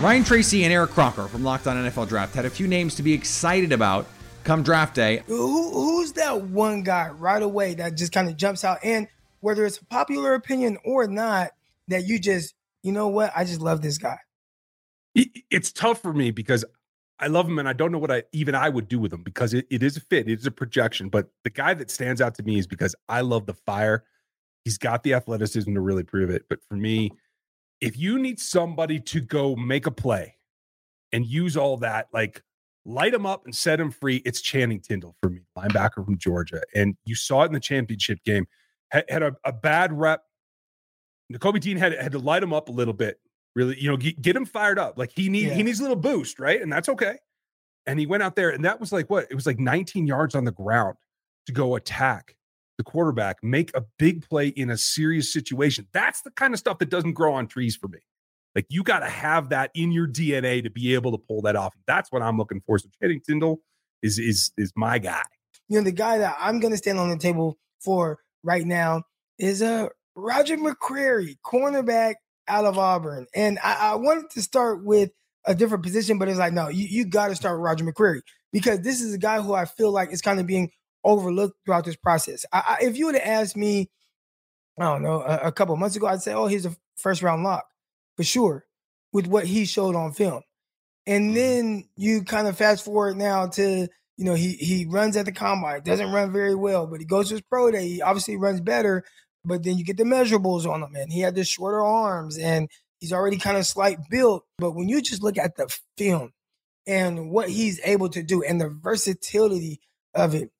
Ryan 0.00 0.24
Tracy 0.24 0.64
and 0.64 0.72
Eric 0.72 0.90
Crocker 0.90 1.28
from 1.28 1.44
Locked 1.44 1.66
On 1.66 1.76
NFL 1.76 2.08
Draft 2.08 2.34
had 2.34 2.44
a 2.46 2.50
few 2.50 2.66
names 2.66 2.94
to 2.96 3.02
be 3.02 3.12
excited 3.12 3.72
about 3.72 4.06
come 4.44 4.62
draft 4.62 4.94
day. 4.94 5.22
Who, 5.26 5.72
who's 5.72 6.12
that 6.12 6.42
one 6.42 6.82
guy 6.82 7.08
right 7.08 7.42
away 7.42 7.74
that 7.74 7.96
just 7.96 8.12
kind 8.12 8.28
of 8.28 8.36
jumps 8.36 8.64
out? 8.64 8.78
And 8.82 9.08
whether 9.40 9.64
it's 9.64 9.78
a 9.78 9.84
popular 9.86 10.34
opinion 10.34 10.78
or 10.84 11.06
not, 11.06 11.50
that 11.88 12.04
you 12.04 12.18
just, 12.18 12.54
you 12.82 12.92
know 12.92 13.08
what? 13.08 13.32
I 13.36 13.44
just 13.44 13.60
love 13.60 13.82
this 13.82 13.98
guy. 13.98 14.18
It's 15.14 15.72
tough 15.72 16.00
for 16.00 16.12
me 16.12 16.30
because 16.30 16.64
I 17.18 17.28
love 17.28 17.46
him 17.46 17.58
and 17.58 17.68
I 17.68 17.72
don't 17.72 17.92
know 17.92 17.98
what 17.98 18.10
I 18.10 18.24
even 18.32 18.54
I 18.54 18.68
would 18.68 18.88
do 18.88 18.98
with 18.98 19.12
him 19.12 19.22
because 19.22 19.54
it, 19.54 19.66
it 19.70 19.82
is 19.82 19.96
a 19.96 20.00
fit, 20.00 20.28
it 20.28 20.40
is 20.40 20.46
a 20.46 20.50
projection. 20.50 21.08
But 21.08 21.28
the 21.44 21.50
guy 21.50 21.72
that 21.74 21.90
stands 21.90 22.20
out 22.20 22.34
to 22.36 22.42
me 22.42 22.58
is 22.58 22.66
because 22.66 22.96
I 23.08 23.20
love 23.20 23.46
the 23.46 23.54
fire. 23.54 24.04
He's 24.64 24.78
got 24.78 25.02
the 25.02 25.14
athleticism 25.14 25.72
to 25.72 25.80
really 25.80 26.02
prove 26.02 26.30
it. 26.30 26.42
But 26.48 26.60
for 26.68 26.74
me, 26.74 27.12
if 27.80 27.98
you 27.98 28.18
need 28.18 28.40
somebody 28.40 28.98
to 29.00 29.20
go 29.20 29.54
make 29.54 29.86
a 29.86 29.90
play 29.90 30.36
and 31.12 31.24
use 31.26 31.56
all 31.56 31.76
that, 31.78 32.08
like 32.12 32.42
light 32.84 33.14
him 33.14 33.26
up 33.26 33.44
and 33.44 33.54
set 33.54 33.78
him 33.78 33.90
free, 33.90 34.16
it's 34.24 34.40
Channing 34.40 34.80
Tindall 34.80 35.14
for 35.22 35.30
me, 35.30 35.40
linebacker 35.56 36.04
from 36.04 36.18
Georgia. 36.18 36.62
And 36.74 36.96
you 37.04 37.14
saw 37.14 37.42
it 37.42 37.46
in 37.46 37.52
the 37.52 37.60
championship 37.60 38.18
game. 38.24 38.46
Had, 38.90 39.04
had 39.08 39.22
a, 39.22 39.36
a, 39.44 39.52
bad 39.52 39.92
rep. 39.92 40.22
Nakobe 41.32 41.60
Dean 41.60 41.76
had, 41.76 41.92
had 41.94 42.12
to 42.12 42.18
light 42.18 42.42
him 42.42 42.52
up 42.52 42.68
a 42.68 42.72
little 42.72 42.94
bit 42.94 43.18
really, 43.54 43.80
you 43.80 43.90
know, 43.90 43.96
get, 43.96 44.20
get 44.20 44.36
him 44.36 44.46
fired 44.46 44.78
up. 44.78 44.98
Like 44.98 45.12
he 45.14 45.28
needs 45.28 45.50
yeah. 45.50 45.54
he 45.54 45.62
needs 45.62 45.80
a 45.80 45.82
little 45.82 45.96
boost, 45.96 46.38
right? 46.38 46.60
And 46.60 46.72
that's 46.72 46.88
okay. 46.88 47.18
And 47.86 47.98
he 47.98 48.06
went 48.06 48.22
out 48.22 48.36
there, 48.36 48.50
and 48.50 48.64
that 48.64 48.80
was 48.80 48.92
like 48.92 49.10
what? 49.10 49.26
It 49.30 49.34
was 49.34 49.46
like 49.46 49.58
19 49.58 50.06
yards 50.06 50.34
on 50.34 50.44
the 50.44 50.52
ground 50.52 50.96
to 51.46 51.52
go 51.52 51.74
attack 51.74 52.36
the 52.78 52.84
quarterback, 52.84 53.38
make 53.42 53.74
a 53.76 53.84
big 53.98 54.28
play 54.28 54.48
in 54.48 54.70
a 54.70 54.76
serious 54.76 55.32
situation. 55.32 55.86
That's 55.92 56.22
the 56.22 56.30
kind 56.30 56.54
of 56.54 56.60
stuff 56.60 56.78
that 56.78 56.90
doesn't 56.90 57.12
grow 57.12 57.34
on 57.34 57.46
trees 57.46 57.76
for 57.76 57.88
me. 57.88 57.98
Like 58.54 58.66
you 58.68 58.82
got 58.82 59.00
to 59.00 59.08
have 59.08 59.48
that 59.48 59.70
in 59.74 59.92
your 59.92 60.06
DNA 60.06 60.62
to 60.62 60.70
be 60.70 60.94
able 60.94 61.12
to 61.12 61.18
pull 61.18 61.42
that 61.42 61.56
off. 61.56 61.74
That's 61.86 62.12
what 62.12 62.22
I'm 62.22 62.36
looking 62.36 62.60
for. 62.66 62.78
So 62.78 62.88
Channing 63.00 63.20
Tindall 63.26 63.60
is 64.02 64.18
is 64.18 64.52
is 64.56 64.72
my 64.76 64.98
guy. 64.98 65.22
You 65.68 65.78
know, 65.78 65.84
the 65.84 65.92
guy 65.92 66.18
that 66.18 66.36
I'm 66.38 66.60
going 66.60 66.72
to 66.72 66.76
stand 66.76 66.98
on 66.98 67.08
the 67.08 67.16
table 67.16 67.58
for 67.80 68.18
right 68.42 68.64
now 68.64 69.02
is 69.38 69.62
uh 69.62 69.88
Roger 70.14 70.56
McCreary, 70.58 71.36
cornerback 71.44 72.16
out 72.48 72.64
of 72.64 72.78
Auburn. 72.78 73.26
And 73.34 73.58
I, 73.62 73.92
I 73.92 73.94
wanted 73.96 74.30
to 74.30 74.42
start 74.42 74.84
with 74.84 75.10
a 75.44 75.54
different 75.54 75.82
position, 75.82 76.18
but 76.18 76.28
it's 76.28 76.38
like, 76.38 76.52
no, 76.52 76.68
you, 76.68 76.86
you 76.88 77.04
got 77.04 77.28
to 77.28 77.34
start 77.34 77.58
with 77.58 77.64
Roger 77.64 77.84
McCreary 77.84 78.20
because 78.52 78.80
this 78.80 79.00
is 79.00 79.14
a 79.14 79.18
guy 79.18 79.40
who 79.40 79.54
I 79.54 79.64
feel 79.64 79.90
like 79.90 80.12
is 80.12 80.22
kind 80.22 80.40
of 80.40 80.46
being 80.46 80.70
overlooked 81.04 81.56
throughout 81.64 81.84
this 81.84 81.96
process. 81.96 82.44
I, 82.52 82.78
I, 82.80 82.84
if 82.84 82.96
you 82.96 83.06
would 83.06 83.16
have 83.16 83.26
asked 83.42 83.56
me, 83.56 83.90
I 84.78 84.84
don't 84.84 85.02
know, 85.02 85.20
a, 85.22 85.48
a 85.48 85.52
couple 85.52 85.76
months 85.76 85.96
ago, 85.96 86.06
I'd 86.06 86.22
say, 86.22 86.32
oh, 86.32 86.46
he's 86.46 86.66
a 86.66 86.76
first 86.96 87.22
round 87.22 87.42
lock 87.42 87.64
for 88.16 88.24
sure 88.24 88.64
with 89.12 89.26
what 89.26 89.46
he 89.46 89.64
showed 89.64 89.94
on 89.94 90.12
film. 90.12 90.42
And 91.06 91.26
mm-hmm. 91.26 91.34
then 91.34 91.88
you 91.96 92.22
kind 92.22 92.46
of 92.46 92.56
fast 92.56 92.84
forward 92.84 93.16
now 93.16 93.48
to, 93.48 93.88
you 94.16 94.24
know, 94.24 94.34
he 94.34 94.52
he 94.52 94.86
runs 94.88 95.16
at 95.16 95.24
the 95.24 95.32
combine, 95.32 95.82
doesn't 95.82 96.12
run 96.12 96.32
very 96.32 96.54
well, 96.54 96.86
but 96.86 97.00
he 97.00 97.06
goes 97.06 97.28
to 97.28 97.34
his 97.34 97.42
pro 97.42 97.70
day. 97.70 97.88
He 97.88 98.02
obviously 98.02 98.36
runs 98.36 98.60
better, 98.60 99.04
but 99.44 99.62
then 99.62 99.76
you 99.76 99.84
get 99.84 99.96
the 99.96 100.04
measurables 100.04 100.66
on 100.66 100.82
him, 100.82 100.94
and 100.94 101.12
he 101.12 101.20
had 101.20 101.34
the 101.34 101.44
shorter 101.44 101.80
arms, 101.80 102.38
and 102.38 102.68
he's 103.00 103.12
already 103.12 103.36
kind 103.36 103.56
of 103.56 103.66
slight 103.66 103.98
built. 104.10 104.44
But 104.58 104.72
when 104.72 104.88
you 104.88 105.02
just 105.02 105.22
look 105.22 105.38
at 105.38 105.56
the 105.56 105.74
film 105.98 106.32
and 106.86 107.30
what 107.30 107.48
he's 107.48 107.80
able 107.84 108.08
to 108.10 108.22
do 108.22 108.42
and 108.42 108.60
the 108.60 108.68
versatility 108.68 109.80
of 110.14 110.34
it, 110.34 110.50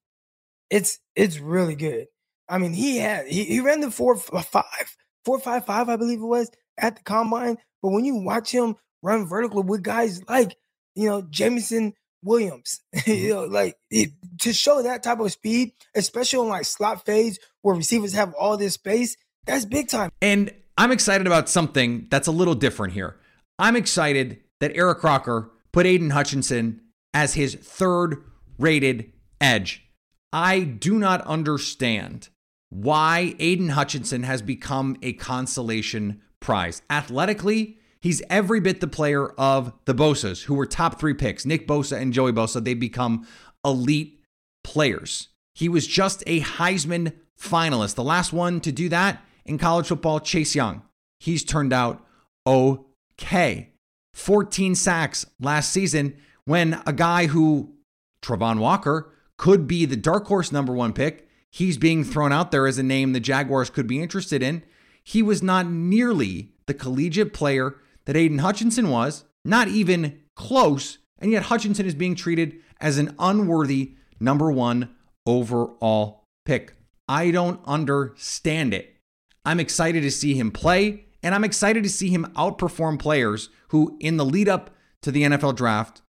it's 0.71 0.99
it's 1.15 1.39
really 1.39 1.77
good. 1.77 2.07
I 2.49 2.59
mean, 2.59 2.73
he 2.73 2.99
had 2.99 3.27
he, 3.29 3.45
he 3.45 3.61
ran 3.61 3.81
the 3.81 3.91
four 3.91 4.17
uh, 4.33 4.43
five, 4.43 4.97
four 5.25 5.39
five 5.39 5.67
five, 5.67 5.89
I 5.89 5.97
believe 5.97 6.21
it 6.21 6.27
was 6.27 6.51
at 6.79 6.97
the 6.97 7.03
combine. 7.03 7.59
But 7.83 7.91
when 7.91 8.05
you 8.05 8.17
watch 8.17 8.51
him 8.51 8.77
run 9.03 9.27
vertical 9.27 9.63
with 9.63 9.83
guys 9.83 10.23
like 10.29 10.57
you 10.95 11.09
know 11.09 11.23
Jameson 11.23 11.95
Williams, 12.23 12.81
you 12.93 13.01
mm-hmm. 13.01 13.29
know, 13.29 13.45
like 13.45 13.77
it, 13.91 14.11
to 14.41 14.53
show 14.53 14.83
that 14.83 15.03
type 15.03 15.21
of 15.21 15.33
speed, 15.33 15.73
especially 15.95 16.39
on 16.41 16.49
like 16.49 16.65
slot 16.65 17.05
fades 17.05 17.39
where 17.63 17.75
receivers 17.75 18.13
have 18.15 18.35
all 18.35 18.57
this 18.57 18.75
space, 18.75 19.17
that's 19.47 19.65
big 19.65 19.89
time. 19.89 20.11
And 20.21 20.53
I'm 20.79 20.93
excited 20.93 21.27
about 21.27 21.49
something 21.49 22.07
that's 22.11 22.29
a 22.29 22.33
little 22.33 22.55
different 22.55 22.95
here. 22.95 23.17
I'm 23.59 23.77
excited 23.77 24.41
that 24.61 24.73
Eric 24.75 24.99
Crocker 24.99 25.51
put 25.73 25.87
Aidan 25.87 26.11
Hutchinson 26.11 26.81
as 27.13 27.35
his 27.35 27.55
third 27.55 28.23
rated 28.59 29.13
edge. 29.41 29.85
I 30.33 30.61
do 30.61 30.99
not 30.99 31.21
understand 31.23 32.29
why 32.71 33.35
Aidan 33.39 33.71
Hutchinson 33.71 34.23
has 34.23 34.41
become 34.41 34.97
a 35.03 35.13
consolation 35.13 36.23
prize. 36.41 36.81
Athletically, 36.89 37.79
he's 38.03 38.21
every 38.29 38.61
bit 38.61 38.81
the 38.81 38.87
player 38.87 39.29
of 39.39 39.73
the 39.87 39.95
Bosas, 39.95 40.45
who 40.45 40.55
were 40.55 40.67
top 40.67 41.01
three 41.01 41.15
picks 41.15 41.47
Nick 41.47 41.67
Bosa 41.67 41.99
and 41.99 42.13
Joey 42.13 42.33
Bosa. 42.33 42.63
They 42.63 42.75
become 42.75 43.27
elite 43.65 44.21
players. 44.63 45.29
He 45.55 45.69
was 45.69 45.87
just 45.87 46.23
a 46.27 46.41
Heisman 46.41 47.15
finalist. 47.41 47.95
The 47.95 48.05
last 48.05 48.33
one 48.33 48.61
to 48.61 48.73
do 48.73 48.89
that 48.91 49.25
in 49.45 49.59
college 49.59 49.89
football, 49.89 50.21
Chase 50.21 50.55
Young. 50.55 50.83
He's 51.19 51.45
turned 51.45 51.73
out 51.73 52.05
okay. 52.47 53.71
14 54.15 54.75
sacks 54.75 55.25
last 55.41 55.73
season 55.73 56.17
when 56.45 56.83
a 56.85 56.93
guy 56.93 57.27
who, 57.27 57.75
Travon 58.21 58.59
Walker, 58.59 59.13
could 59.39 59.67
be 59.67 59.87
the 59.87 59.97
dark 59.97 60.27
horse 60.27 60.53
number 60.53 60.73
one 60.73 60.93
pick. 60.93 61.29
He's 61.51 61.79
being 61.79 62.05
thrown 62.05 62.33
out 62.33 62.51
there 62.51 62.67
as 62.67 62.79
a 62.79 62.83
name 62.83 63.13
the 63.13 63.21
Jaguars 63.21 63.71
could 63.71 63.87
be 63.87 64.03
interested 64.03 64.43
in. 64.43 64.63
He 65.05 65.23
was 65.23 65.43
not 65.43 65.67
nearly 65.67 66.53
the 66.67 66.75
collegiate 66.75 67.33
player 67.33 67.77
that 68.05 68.17
Aidan 68.17 68.39
Hutchinson 68.39 68.91
was, 68.91 69.25
not 69.45 69.69
even 69.69 70.21
close. 70.35 70.99
And 71.19 71.31
yet 71.31 71.45
Hutchinson 71.45 71.87
is 71.87 71.95
being 71.95 72.15
treated 72.15 72.57
as 72.81 72.99
an 72.99 73.15
unworthy 73.19 73.95
number 74.19 74.51
one 74.51 74.95
overall 75.27 76.25
pick. 76.45 76.75
I 77.09 77.31
don't 77.31 77.61
understand 77.67 78.75
it. 78.75 78.97
I'm 79.45 79.61
excited 79.61 80.03
to 80.03 80.11
see 80.11 80.35
him 80.35 80.51
play, 80.51 81.07
and 81.23 81.35
I'm 81.35 81.45
excited 81.45 81.83
to 81.83 81.91
see 81.91 82.11
him 82.11 82.33
outperform 82.37 82.99
players 82.99 83.51
who, 83.69 83.97
in 84.01 84.17
the 84.17 84.25
lead 84.25 84.49
up 84.49 84.71
to 85.03 85.11
the 85.11 85.23
NFL 85.23 85.57
draft, 85.57 86.03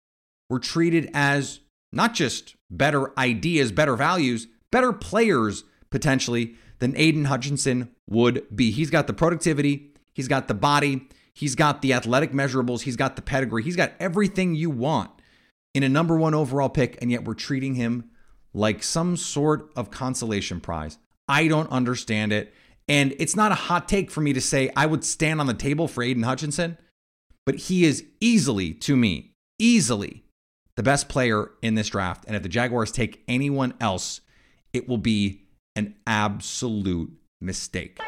were 0.49 0.59
treated 0.59 1.09
as 1.13 1.59
not 1.91 2.13
just 2.13 2.55
better 2.69 3.17
ideas, 3.17 3.71
better 3.71 3.95
values, 3.95 4.47
better 4.71 4.93
players 4.93 5.63
potentially 5.89 6.55
than 6.79 6.97
Aidan 6.97 7.25
Hutchinson 7.25 7.89
would 8.09 8.45
be. 8.55 8.71
He's 8.71 8.89
got 8.89 9.07
the 9.07 9.13
productivity, 9.13 9.93
he's 10.13 10.27
got 10.27 10.47
the 10.47 10.53
body, 10.53 11.07
he's 11.33 11.55
got 11.55 11.81
the 11.81 11.93
athletic 11.93 12.31
measurables, 12.31 12.81
he's 12.81 12.95
got 12.95 13.15
the 13.15 13.21
pedigree, 13.21 13.63
he's 13.63 13.75
got 13.75 13.93
everything 13.99 14.55
you 14.55 14.69
want 14.69 15.11
in 15.73 15.83
a 15.83 15.89
number 15.89 16.15
one 16.15 16.33
overall 16.33 16.69
pick, 16.69 16.97
and 17.01 17.11
yet 17.11 17.25
we're 17.25 17.33
treating 17.33 17.75
him 17.75 18.09
like 18.53 18.83
some 18.83 19.17
sort 19.17 19.71
of 19.75 19.89
consolation 19.89 20.59
prize. 20.59 20.97
I 21.27 21.47
don't 21.47 21.69
understand 21.71 22.31
it. 22.31 22.53
And 22.87 23.15
it's 23.17 23.35
not 23.35 23.51
a 23.51 23.55
hot 23.55 23.87
take 23.87 24.11
for 24.11 24.21
me 24.21 24.33
to 24.33 24.41
say 24.41 24.69
I 24.75 24.85
would 24.85 25.03
stand 25.03 25.39
on 25.39 25.47
the 25.47 25.53
table 25.53 25.87
for 25.87 26.03
Aidan 26.03 26.23
Hutchinson, 26.23 26.77
but 27.45 27.55
he 27.55 27.85
is 27.85 28.05
easily, 28.19 28.73
to 28.73 28.95
me, 28.95 29.31
easily 29.57 30.23
the 30.75 30.83
best 30.83 31.07
player 31.07 31.51
in 31.61 31.75
this 31.75 31.89
draft. 31.89 32.25
And 32.27 32.35
if 32.35 32.43
the 32.43 32.49
Jaguars 32.49 32.91
take 32.91 33.23
anyone 33.27 33.73
else, 33.79 34.21
it 34.73 34.87
will 34.89 34.97
be 34.97 35.43
an 35.75 35.95
absolute 36.05 37.13
mistake. 37.39 37.99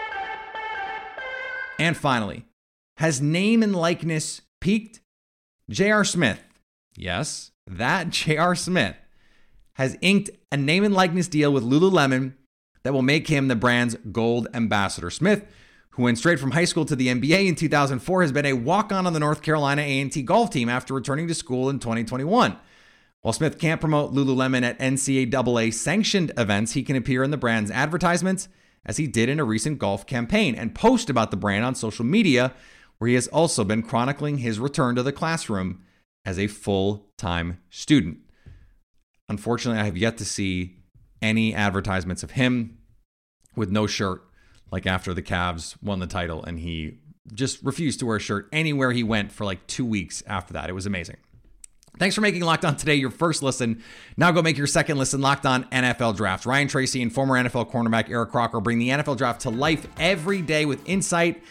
And 1.80 1.96
finally, 1.96 2.46
has 2.98 3.22
name 3.22 3.64
and 3.64 3.76
likeness 3.76 4.42
peaked? 4.62 5.02
J.R. 5.70 6.04
Smith. 6.04 6.42
Yes, 6.96 7.52
that 7.68 8.10
J.R. 8.10 8.56
Smith 8.56 8.96
has 9.74 9.98
inked 10.02 10.30
a 10.52 10.58
name 10.58 10.84
and 10.84 10.94
likeness 10.94 11.28
deal 11.28 11.52
with 11.52 11.64
Lululemon 11.64 12.34
that 12.84 12.94
will 12.94 13.02
make 13.02 13.28
him 13.28 13.48
the 13.48 13.56
brand's 13.56 13.96
gold 14.12 14.48
ambassador. 14.54 15.10
Smith, 15.10 15.44
who 15.90 16.04
went 16.04 16.18
straight 16.18 16.40
from 16.40 16.52
high 16.52 16.66
school 16.66 16.86
to 16.86 16.96
the 16.96 17.08
NBA 17.08 17.48
in 17.48 17.56
2004, 17.56 18.22
has 18.22 18.32
been 18.32 18.46
a 18.46 18.54
walk-on 18.54 19.08
on 19.08 19.14
the 19.14 19.20
North 19.20 19.42
Carolina 19.42 19.82
A&T 19.82 20.22
golf 20.24 20.50
team 20.50 20.70
after 20.70 20.94
returning 20.94 21.28
to 21.28 21.34
school 21.34 21.70
in 21.70 21.80
2021. 21.80 22.56
While 23.22 23.34
Smith 23.34 23.58
can't 23.58 23.82
promote 23.82 24.14
Lululemon 24.14 24.64
at 24.64 24.78
NCAA 24.78 25.74
sanctioned 25.74 26.32
events, 26.38 26.74
he 26.74 26.84
can 26.84 26.96
appear 26.96 27.24
in 27.24 27.32
the 27.32 27.38
brand's 27.38 27.72
advertisements, 27.72 28.48
as 28.86 28.98
he 28.98 29.08
did 29.08 29.30
in 29.30 29.40
a 29.40 29.44
recent 29.44 29.80
golf 29.80 30.06
campaign, 30.06 30.54
and 30.54 30.76
post 30.76 31.10
about 31.10 31.32
the 31.32 31.38
brand 31.38 31.66
on 31.66 31.74
social 31.74 32.06
media, 32.06 32.54
where 32.98 33.10
he 33.10 33.16
has 33.16 33.28
also 33.28 33.64
been 33.64 33.84
chronicling 33.84 34.40
his 34.40 34.60
return 34.60 34.96
to 34.96 35.04
the 35.04 35.12
classroom 35.12 35.84
as 36.26 36.40
a 36.40 36.48
full 36.48 37.12
time 37.18 37.60
student. 37.70 38.18
Unfortunately, 39.30 39.82
I 39.82 39.86
have 39.86 39.98
yet 39.98 40.18
to 40.18 40.26
see 40.26 40.78
any 41.22 41.54
advertisements 41.54 42.24
of 42.24 42.32
him 42.32 42.78
with 43.56 43.70
no 43.72 43.88
shirt, 43.88 44.22
like 44.72 44.86
after 44.86 45.14
the 45.14 45.22
Cavs 45.22 45.82
won 45.82 46.00
the 46.00 46.08
title, 46.08 46.44
and 46.44 46.60
he 46.60 47.00
just 47.34 47.64
refused 47.64 48.00
to 48.00 48.06
wear 48.06 48.18
a 48.18 48.20
shirt 48.20 48.48
anywhere 48.52 48.92
he 48.92 49.04
went 49.04 49.32
for 49.32 49.46
like 49.46 49.66
two 49.68 49.86
weeks 49.86 50.22
after 50.28 50.54
that. 50.54 50.70
It 50.70 50.74
was 50.74 50.86
amazing. 50.86 51.18
Thanks 51.98 52.14
for 52.14 52.22
making 52.22 52.42
Locked 52.42 52.66
On 52.66 52.76
today 52.76 52.96
your 52.96 53.10
first 53.10 53.42
listen. 53.42 53.82
Now 54.18 54.32
go 54.32 54.42
make 54.42 54.58
your 54.58 54.68
second 54.68 54.98
listen 54.98 55.22
Locked 55.22 55.46
On 55.46 55.64
NFL 55.66 56.18
Draft. 56.18 56.46
Ryan 56.46 56.68
Tracy 56.68 57.02
and 57.02 57.12
former 57.12 57.36
NFL 57.36 57.72
cornerback 57.72 58.10
Eric 58.10 58.32
Crocker 58.32 58.60
bring 58.60 58.80
the 58.80 58.90
NFL 58.90 59.18
Draft 59.18 59.42
to 59.42 59.50
life 59.50 59.88
every 59.98 60.42
day 60.42 60.66
with 60.66 60.88
insight 60.88 61.42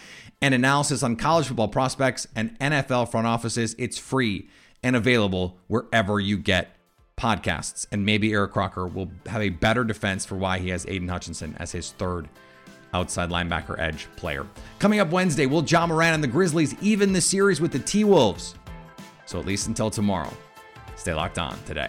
and 0.41 0.55
analysis 0.55 1.03
on 1.03 1.17
college 1.17 1.47
football 1.47 1.69
prospects 1.69 2.27
and 2.35 2.59
NFL 2.59 3.11
front 3.11 3.27
offices. 3.27 3.75
It's 3.79 3.99
free 3.99 4.49
and 4.83 4.97
available 4.97 5.59
wherever 5.67 6.21
you 6.21 6.37
get 6.37 6.77
podcasts. 7.17 7.87
And 7.91 8.05
maybe 8.05 8.33
Eric 8.33 8.53
Crocker 8.53 8.87
will 8.87 9.11
have 9.27 9.43
a 9.43 9.49
better 9.49 9.85
defense 9.85 10.25
for 10.25 10.37
why 10.37 10.59
he 10.59 10.69
has 10.71 10.87
Aidan 10.87 11.09
Hutchinson 11.09 11.57
as 11.59 11.73
his 11.73 11.93
third 11.93 12.29
outside 12.93 13.31
linebacker 13.31 13.79
edge 13.79 14.07
player. 14.17 14.47
Coming 14.79 15.01
up 15.01 15.11
Wednesday, 15.11 15.47
will 15.47 15.65
Ja 15.65 15.87
Morant 15.87 16.15
and 16.15 16.23
the 16.23 16.29
Grizzlies 16.29 16.75
even 16.81 17.13
the 17.13 17.21
series 17.21 17.61
with 17.61 17.73
the 17.73 17.79
T 17.79 18.05
Wolves? 18.05 18.55
So 19.27 19.41
at 19.41 19.47
least 19.47 19.69
until 19.69 19.91
tomorrow, 19.91 20.33
stay 20.97 21.15
locked 21.15 21.39
on 21.39 21.59
today. 21.65 21.89